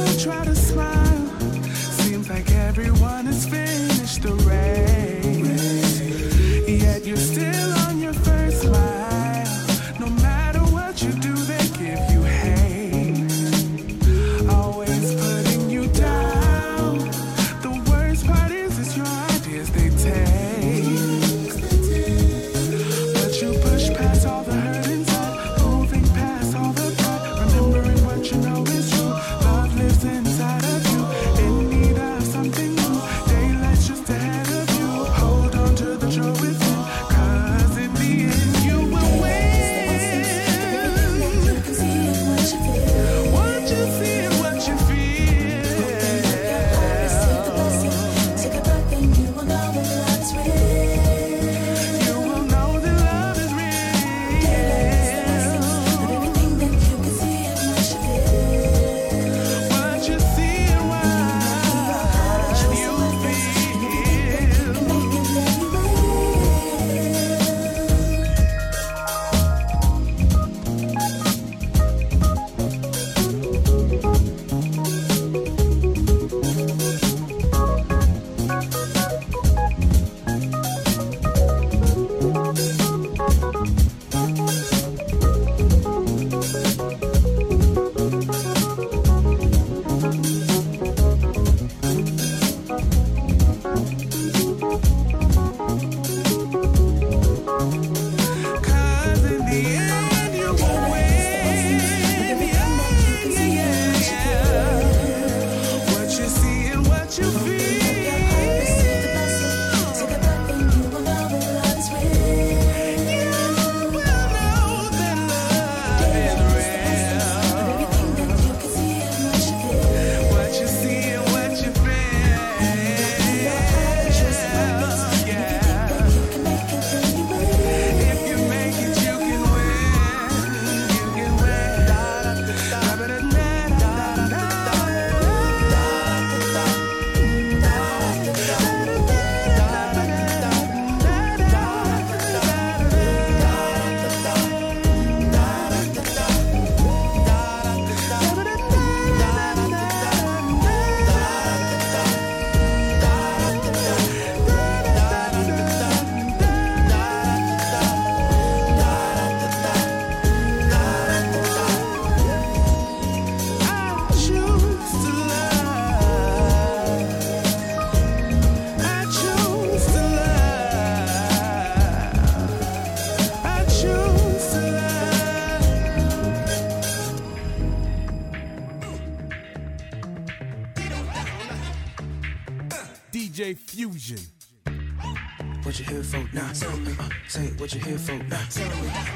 what 187.64 187.74
you 187.74 187.80
here 187.80 187.98
for 187.98 188.12
now. 188.24 188.44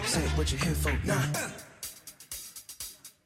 Say 0.05 0.21
what 0.35 0.51
you 0.51 0.57
here 0.57 0.75
for 0.75 0.95
now. 1.07 1.23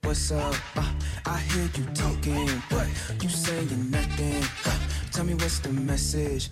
What's 0.03 0.33
up? 0.33 0.57
Uh, 0.77 0.93
I 1.25 1.39
hear 1.39 1.71
you 1.77 1.85
talking, 1.95 2.51
but 2.69 2.89
you 3.23 3.29
saying 3.29 3.89
nothing. 3.89 4.43
Tell 5.13 5.25
me 5.25 5.35
what's 5.35 5.61
the 5.61 5.69
message. 5.69 6.51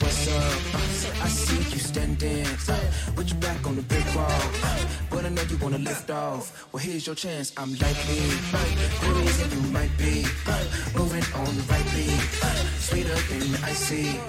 What's 0.00 0.28
up? 0.28 0.52
Uh, 0.74 1.24
I 1.24 1.28
see 1.28 1.62
you 1.72 1.78
standing 1.78 2.44
uh, 2.68 2.78
with 3.16 3.30
your 3.30 3.40
back 3.40 3.66
on 3.66 3.76
the 3.76 3.82
brick 3.88 4.04
wall. 4.14 4.28
Uh, 4.62 4.86
but 5.08 5.24
I 5.24 5.30
know 5.30 5.42
you 5.48 5.56
wanna 5.62 5.78
lift 5.78 6.10
off. 6.10 6.70
Well, 6.74 6.82
here's 6.82 7.06
your 7.06 7.16
chance. 7.16 7.54
I'm 7.56 7.72
likely 7.72 8.20
uh, 8.52 8.64
the 9.00 9.14
reason 9.18 9.50
you 9.50 9.70
might 9.70 9.96
be 9.96 10.26
uh, 10.46 10.64
moving 10.94 11.24
on 11.34 11.56
the 11.56 11.62
right 11.72 11.88
beat, 11.94 12.20
uh, 12.42 12.54
sweeter 12.76 13.16
than 13.30 13.64
icy. 13.64 14.20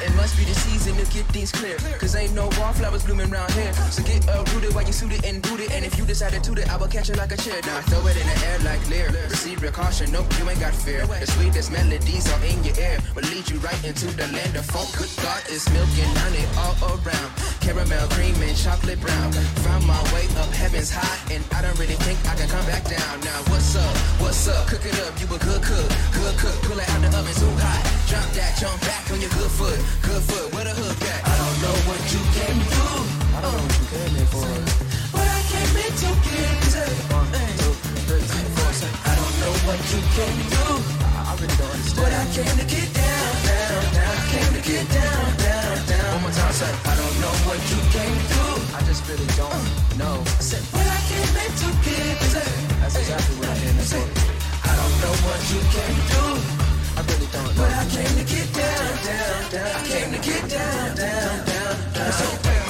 It 0.00 0.14
must 0.14 0.36
be 0.38 0.44
the 0.44 0.54
season 0.54 0.94
to 0.96 1.04
get 1.12 1.26
things 1.34 1.50
clear. 1.50 1.76
Cause 1.98 2.14
ain't 2.14 2.34
no 2.34 2.48
wallflowers 2.58 3.04
blooming 3.04 3.32
around 3.32 3.50
here. 3.52 3.72
So 3.90 4.02
get 4.02 4.26
uprooted 4.28 4.74
while 4.74 4.84
you 4.84 4.92
suited 4.92 5.24
and 5.24 5.42
booted. 5.42 5.72
And 5.72 5.84
if 5.84 5.98
you 5.98 6.04
decide 6.04 6.32
to 6.32 6.40
toot 6.40 6.58
it, 6.58 6.70
I 6.70 6.76
will 6.76 6.88
catch 6.88 7.10
it 7.10 7.16
like 7.16 7.32
a 7.32 7.36
chair. 7.36 7.60
Now 7.66 7.80
throw 7.82 8.06
it 8.06 8.16
in 8.16 8.26
the 8.26 8.38
air 8.46 8.58
like 8.60 8.82
Lear. 8.88 9.10
Receive 9.28 9.62
your 9.62 9.72
caution, 9.72 10.12
nope, 10.12 10.26
you 10.38 10.48
ain't 10.48 10.60
got 10.60 10.74
fear. 10.74 11.06
The 11.06 11.26
sweetest 11.26 11.72
melodies 11.72 12.30
are 12.30 12.44
in 12.44 12.62
your 12.62 12.76
ear. 12.78 12.98
Will 13.14 13.26
lead 13.34 13.48
you 13.50 13.58
right 13.58 13.82
into 13.84 14.06
the 14.14 14.26
land 14.28 14.54
of 14.56 14.66
funk. 14.66 14.88
Good 14.96 15.10
God, 15.22 15.42
it's 15.48 15.68
milk 15.72 15.90
and 15.98 16.14
honey 16.22 16.46
all 16.62 16.78
around. 16.94 17.30
Caramel, 17.60 18.06
cream, 18.14 18.36
and 18.42 18.56
chocolate 18.56 19.00
brown. 19.00 19.32
Found 19.66 19.86
my 19.86 19.98
way 20.14 20.30
up 20.38 20.50
heaven's 20.54 20.90
high. 20.90 21.34
And 21.34 21.42
I 21.54 21.62
don't 21.62 21.78
really 21.78 21.98
think 22.06 22.18
I 22.30 22.34
can 22.36 22.48
come 22.48 22.64
back 22.66 22.84
down. 22.84 23.20
Now 23.20 23.40
what's 23.50 23.74
up? 23.74 23.94
What's 24.22 24.46
up? 24.46 24.68
Cook 24.68 24.86
it 24.86 24.94
up, 25.02 25.18
you 25.18 25.26
a 25.26 25.38
good 25.38 25.62
cook. 25.62 25.88
Good 26.14 26.36
cook, 26.38 26.56
pull 26.62 26.78
it 26.78 26.88
out 26.88 27.00
the 27.02 27.10
oven 27.18 27.34
too 27.34 27.50
hot. 27.58 27.82
Drop 28.08 28.24
that, 28.38 28.56
jump 28.56 28.80
back 28.82 29.04
on 29.10 29.20
your 29.20 29.30
good 29.30 29.50
foot. 29.50 29.87
Good 30.02 30.22
foot, 30.28 30.46
where 30.54 30.64
the 30.64 30.74
hook 30.74 31.00
at? 31.08 31.20
I 31.24 31.34
don't 31.38 31.58
know 31.64 31.76
what 31.88 32.00
you 32.12 32.20
came 32.36 32.58
to. 32.58 32.84
I 33.36 33.38
don't 33.44 33.54
know 33.54 33.64
what 33.64 33.76
you 33.80 33.86
came 33.92 34.12
here 34.18 34.30
for. 34.32 34.48
But 35.14 35.26
I 35.28 35.40
came 35.52 35.72
in 35.78 35.92
to 36.02 36.10
get 36.24 36.78
it. 36.84 36.94
One, 37.12 37.28
two, 37.60 37.74
three, 38.08 38.24
four, 38.56 38.70
seven. 38.72 38.94
I 39.04 39.12
don't 39.18 39.34
know 39.42 39.54
what 39.66 39.80
you 39.92 40.00
came 40.16 40.40
to. 40.52 40.64
I 41.08 41.32
really 41.38 41.56
don't 41.60 41.72
understand. 41.72 42.02
But 42.02 42.12
I 42.12 42.24
came 42.36 42.54
to 42.58 42.66
get 42.66 42.88
down, 42.94 43.32
down, 43.48 43.82
down. 43.96 44.12
I 44.12 44.24
came 44.32 44.50
to 44.56 44.62
get 44.64 44.84
down, 44.88 45.26
down, 45.40 45.74
down. 45.88 46.10
One 46.18 46.22
more 46.28 46.36
time, 46.36 46.54
say. 46.56 46.72
I 46.72 46.94
don't 46.96 47.16
know 47.22 47.34
what 47.46 47.60
you 47.70 47.78
came 47.94 48.18
to. 48.32 48.42
I 48.76 48.80
just 48.88 49.02
really 49.08 49.28
don't 49.36 49.52
uh. 49.52 50.00
know. 50.00 50.16
I 50.24 50.42
said, 50.42 50.62
but 50.72 50.86
I 50.86 50.98
came 51.08 51.28
to 51.58 51.68
get 51.84 52.16
it. 52.22 52.68
That's 52.80 52.96
exactly 52.96 53.36
what 53.36 53.48
I 53.48 53.56
came 53.58 53.76
to 53.76 53.84
say. 53.84 54.04
I 54.64 54.72
don't 54.76 54.94
know 55.02 55.14
what 55.26 55.40
you 55.50 55.60
came 55.74 55.98
to. 56.12 56.57
I 56.98 57.00
really 57.02 57.26
don't 57.30 57.44
know. 57.54 57.62
But 57.62 57.70
I 57.70 57.84
came 57.94 58.18
to 58.18 58.24
get 58.24 58.52
down, 58.54 59.04
down, 59.06 59.52
down. 59.52 59.76
I 59.76 59.86
came 59.86 60.10
to 60.10 60.18
get 60.18 60.50
down, 60.50 60.96
down, 60.96 61.46
down, 61.46 61.92
down. 61.94 62.12
So, 62.12 62.67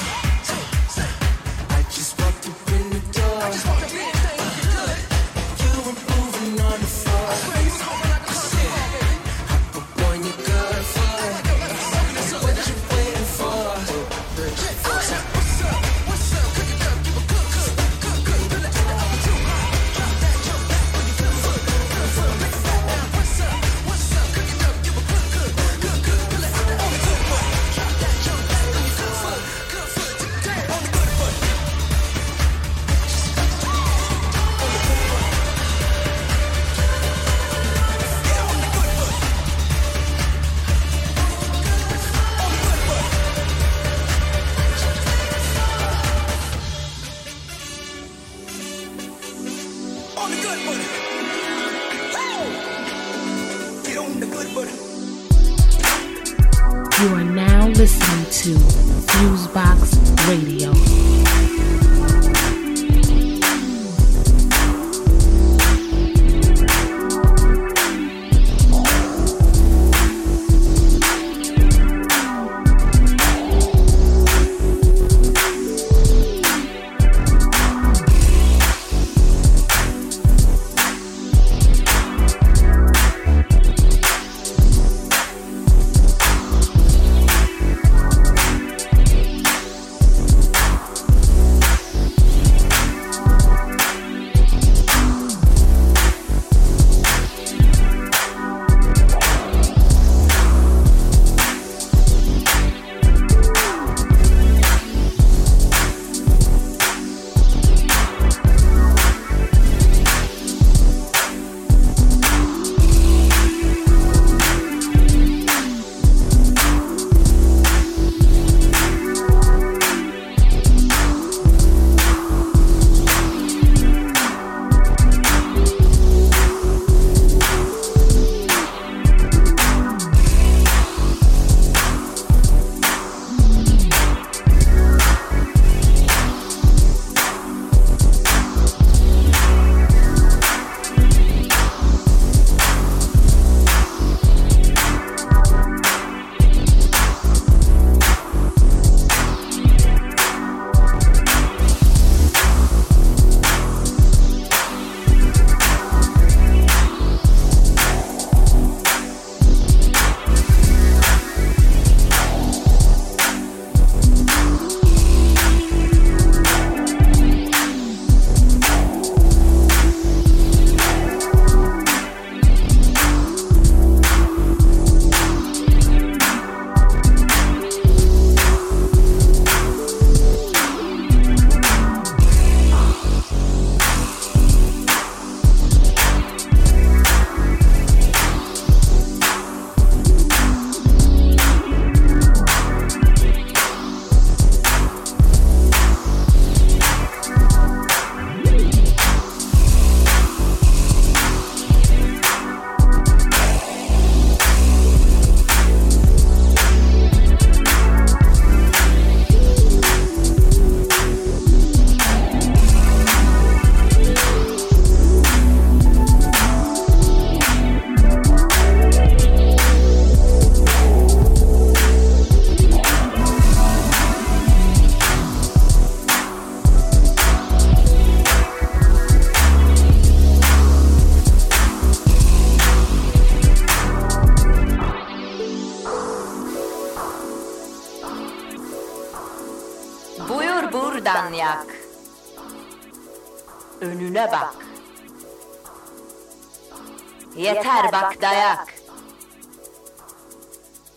Yeter 247.89 248.01
bak 248.01 248.21
dayak. 248.21 248.67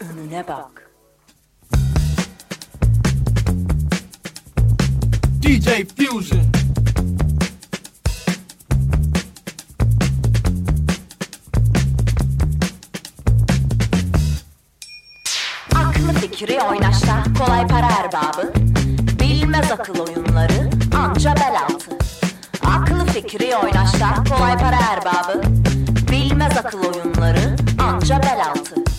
Önüne 0.00 0.44
bak. 0.48 0.90
DJ 5.42 5.68
Fusion. 5.96 6.42
Aklı 15.74 16.12
fikri 16.20 16.60
oynaşta 16.60 17.24
kolay 17.38 17.66
para 17.66 17.86
erbabı. 17.86 18.52
Bilmez 19.20 19.72
akıl 19.72 19.98
oyunları 19.98 20.70
anca 20.96 21.36
bel 21.36 21.56
altı. 21.64 21.90
Aklı 22.66 23.06
fikri 23.06 23.56
oynaşta 23.56 24.24
kolay 24.28 24.58
para 24.58 24.76
erbabı. 24.76 25.61
Bilmez 26.52 26.66
akıl 26.66 26.78
oyunları 26.78 27.56
anca 27.78 28.22
bel 28.22 28.46
altı. 28.50 28.91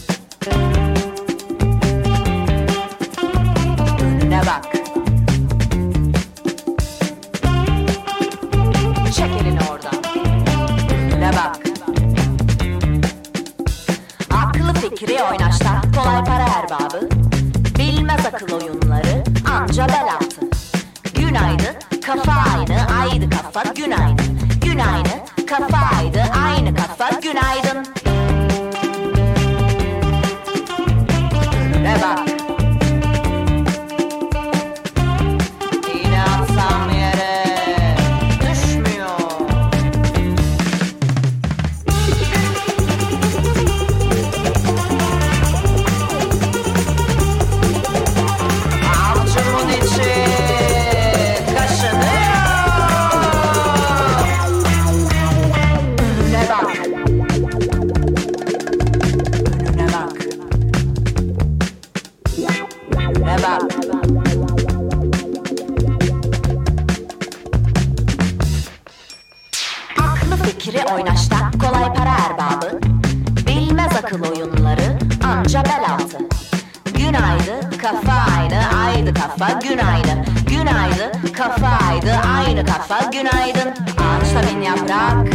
Aynı 82.54 82.66
kafa 82.66 83.10
günaydın. 83.12 83.70
Ağaçta 83.98 84.56
bin 84.56 84.62
yaprak. 84.62 85.28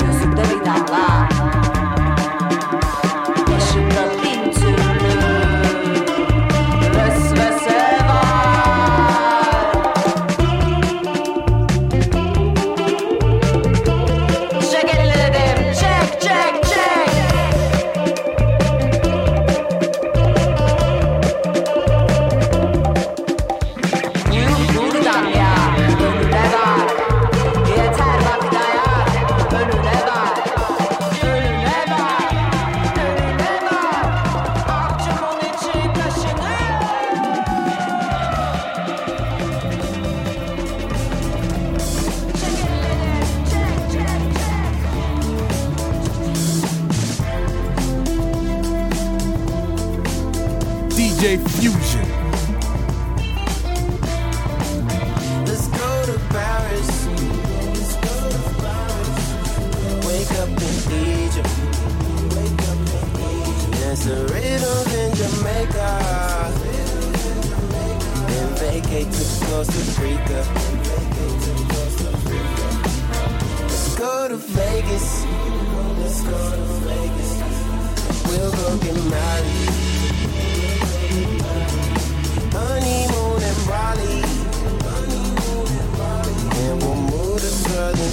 Gözümde 0.00 0.42
bir 0.42 0.66
damla. 0.66 1.41
Let's 75.98 76.20
go. 76.22 76.38
We'll 78.28 78.52
go 78.52 78.76
get 78.78 78.96
married. 79.10 79.72
Honeymoon 82.54 83.42
in 83.50 83.56
Bali. 83.68 84.16
And 86.62 86.76
we'll 86.82 86.96
move 86.96 87.40
to 87.40 87.50
Southern 87.50 88.12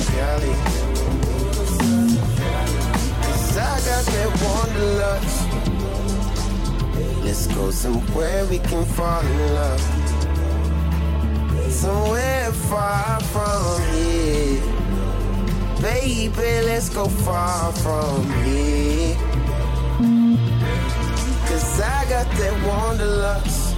I 3.59 3.81
got 3.81 4.03
that 4.05 4.29
wanderlust. 4.43 5.39
Let's 7.23 7.45
go 7.47 7.71
somewhere 7.71 8.45
we 8.45 8.59
can 8.59 8.85
fall 8.85 9.21
in 9.21 9.53
love. 9.53 9.81
Somewhere 11.71 12.51
far 12.51 13.19
from 13.21 13.81
here. 13.93 14.78
Baby, 15.81 16.65
let's 16.65 16.89
go 16.89 17.07
far 17.07 17.71
from 17.71 18.29
here. 18.43 19.15
Cause 21.47 21.79
I 21.79 22.05
got 22.09 22.27
that 22.37 22.67
wanderlust. 22.67 23.77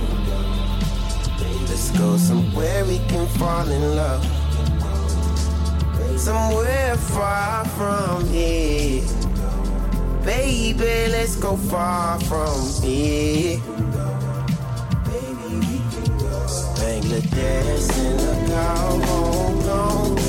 Let's 1.69 1.91
go 1.91 2.17
somewhere 2.17 2.85
we 2.85 2.97
can 3.07 3.27
fall 3.37 3.69
in 3.69 3.95
love. 3.95 4.25
Somewhere 6.17 6.97
far 6.97 7.65
from 7.65 8.27
here. 8.29 9.03
Baby, 10.25 11.11
let's 11.11 11.35
go 11.35 11.55
far 11.55 12.19
from 12.21 12.83
here. 12.83 13.59
Bangladesh 16.81 17.97
in 17.99 18.17
the 18.17 18.53
car, 18.53 19.01
Hong 19.05 20.20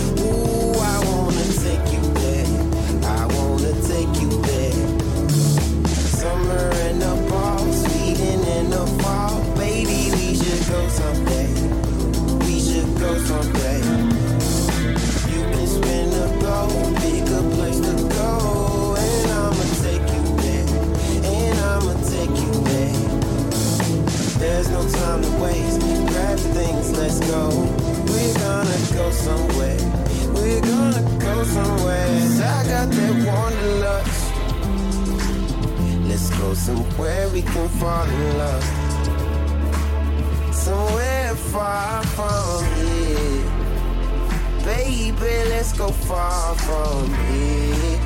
There's 24.63 24.75
no 24.75 25.01
time 25.01 25.23
to 25.23 25.31
waste. 25.43 25.81
Grab 25.81 26.39
things, 26.39 26.93
let's 26.97 27.19
go. 27.19 27.49
We're 28.07 28.35
gonna 28.35 28.79
go 28.95 29.11
somewhere. 29.11 29.77
We're 30.35 30.61
gonna 30.61 31.03
go 31.19 31.43
somewhere. 31.43 32.07
I 32.39 32.63
got 32.69 32.89
that 32.89 33.15
wanderlust. 33.27 34.33
Let's 36.07 36.31
go 36.39 36.55
somewhere 36.55 37.29
we 37.31 37.43
can 37.43 37.69
fall 37.81 38.05
in 38.09 38.39
love. 38.39 38.65
Somewhere 40.55 41.35
far 41.35 42.05
from 42.15 42.65
here. 42.77 43.43
Baby, 44.65 45.49
let's 45.51 45.73
go 45.73 45.89
far 45.89 46.55
from 46.55 47.13
here. 47.27 47.99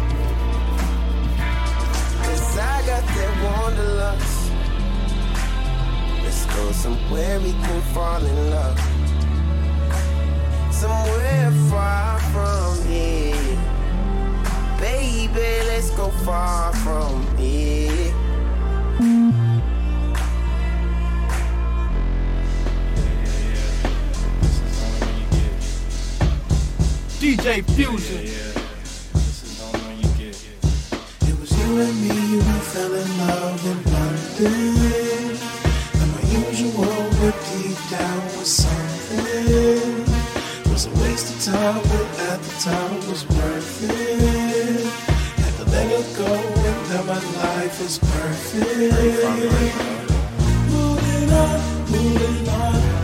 Cause 2.23 2.59
I 2.59 2.83
got 2.87 3.05
that 3.05 3.33
wanderlust. 3.45 4.36
Let's 6.57 6.65
go 6.65 6.73
somewhere 6.91 7.39
we 7.41 7.53
can 7.53 7.83
fall 7.93 8.25
in 8.25 8.51
love. 8.51 8.81
Somewhere 10.73 11.51
far 11.69 12.19
from 12.33 12.83
here. 12.89 13.59
Baby, 14.81 15.67
let's 15.69 15.91
go 15.91 16.09
far 16.25 16.73
from 16.77 17.37
here. 17.37 18.15
DJ 27.21 27.63
Fusion. 27.75 28.25
It 31.21 31.39
was 31.39 31.51
you 31.59 31.81
and 31.81 32.01
me, 32.01 32.37
we 32.37 32.41
fell 32.41 32.95
in 32.95 33.19
love 33.19 33.67
in 33.67 33.93
London. 33.93 35.06
And 37.27 37.35
my 37.35 37.35
usual, 37.35 37.35
but 37.35 37.35
deep 37.63 37.79
down 37.91 38.25
was 38.39 38.51
something. 38.51 40.07
It 40.61 40.69
was 40.69 40.87
a 40.87 40.91
waste 41.03 41.35
of 41.35 41.53
time, 41.53 41.83
but 41.83 42.21
at 42.21 42.41
the 42.41 42.53
time 42.61 42.93
it 42.97 43.09
was 43.09 43.27
worth 43.29 43.83
it. 43.83 44.87
Had 45.37 45.55
to 45.57 45.65
let 45.71 45.87
it 45.91 46.17
go, 46.17 46.27
and 46.27 46.89
now 46.89 47.03
my 47.03 47.19
life 47.43 47.81
is 47.81 47.99
perfect. 47.99 48.93
Moving 50.71 51.33
on, 51.33 51.61
moving 51.91 52.49
on, 52.49 52.96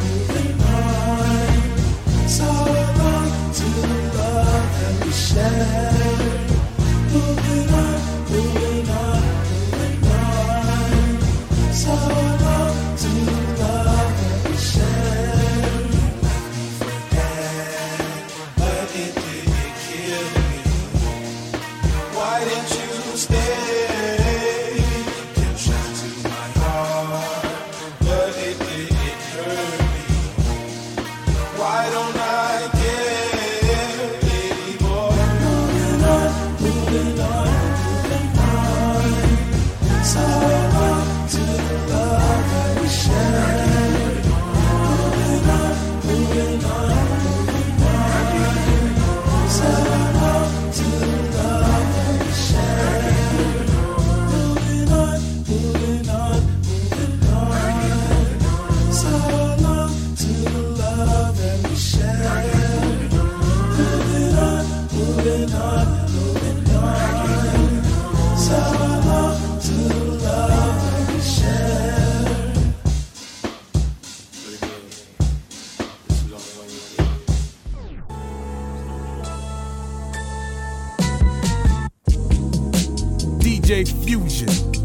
DJ 83.62 83.86
Fusion. 84.04 84.81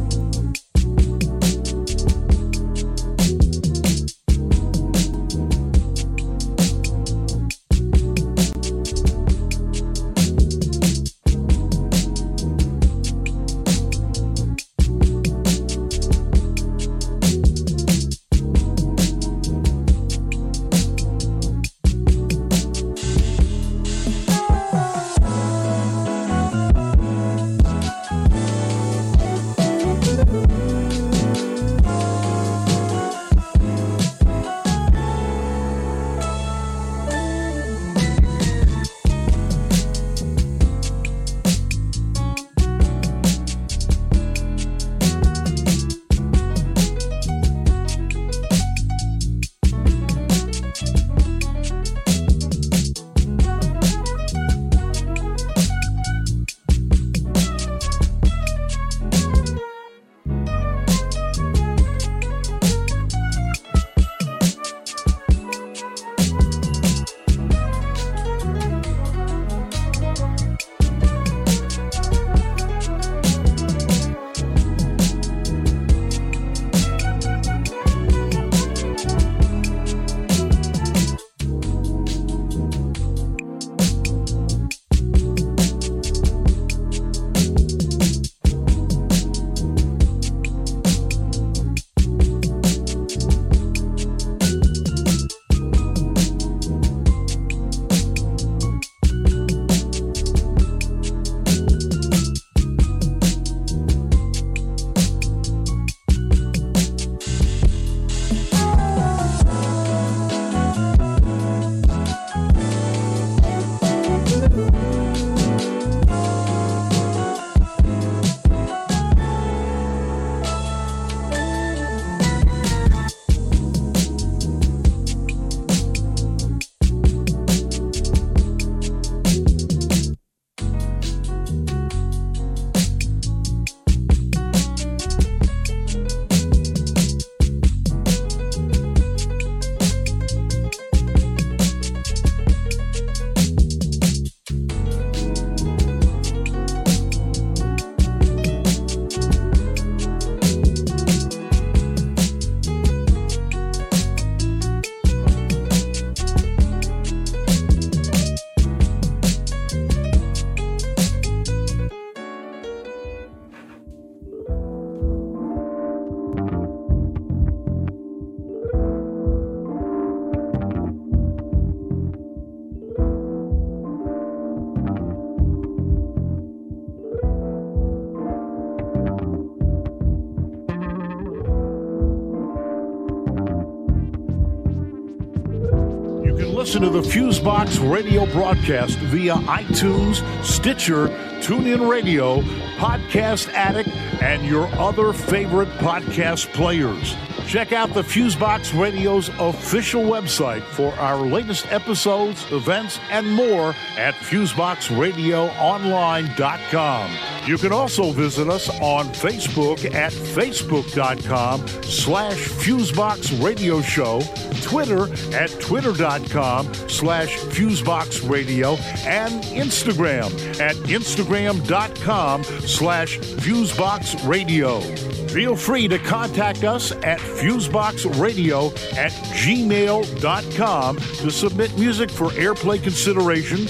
Listen 186.68 186.82
to 186.82 186.89
the 186.89 186.99
Fusebox 186.99 187.80
radio 187.89 188.26
broadcast 188.26 188.97
via 188.97 189.36
iTunes, 189.36 190.22
Stitcher, 190.43 191.07
TuneIn 191.39 191.89
Radio, 191.89 192.41
Podcast 192.76 193.47
Addict, 193.53 193.88
and 194.22 194.45
your 194.45 194.68
other 194.76 195.13
favorite 195.13 195.70
podcast 195.78 196.51
players. 196.51 197.15
Check 197.47 197.72
out 197.72 197.93
the 197.93 198.01
Fusebox 198.01 198.78
Radio's 198.78 199.30
official 199.39 200.03
website 200.03 200.63
for 200.63 200.91
our 200.95 201.26
latest 201.26 201.72
episodes, 201.72 202.45
events, 202.51 202.99
and 203.09 203.32
more 203.32 203.74
at 203.95 204.13
FuseboxRadioOnline.com. 204.15 207.11
You 207.47 207.57
can 207.57 207.72
also 207.72 208.11
visit 208.11 208.49
us 208.49 208.70
on 208.82 209.05
Facebook 209.13 209.95
at 209.95 210.11
Facebook.com 210.11 211.65
slash 211.84 212.38
Fusebox 212.38 213.41
Radio 213.41 213.82
Show, 213.82 214.20
Twitter 214.68 215.07
at 215.34 215.49
Twitter.com 215.61 216.74
slash 216.89 217.38
FuseboxRadio 217.38 218.78
and 219.05 219.41
Instagram 219.45 220.26
at 220.59 220.76
Instagram.com 220.76 222.43
slash 222.43 223.18
FuseboxRadio. 223.18 225.32
Feel 225.32 225.55
free 225.55 225.88
to 225.88 225.97
contact 225.99 226.65
us 226.65 226.91
at 226.91 227.20
fuseboxradio 227.20 228.97
at 228.97 229.11
gmail.com 229.11 230.97
to 230.97 231.32
submit 231.32 231.78
music 231.78 232.11
for 232.11 232.28
airplay 232.32 232.82
consideration 232.82 233.68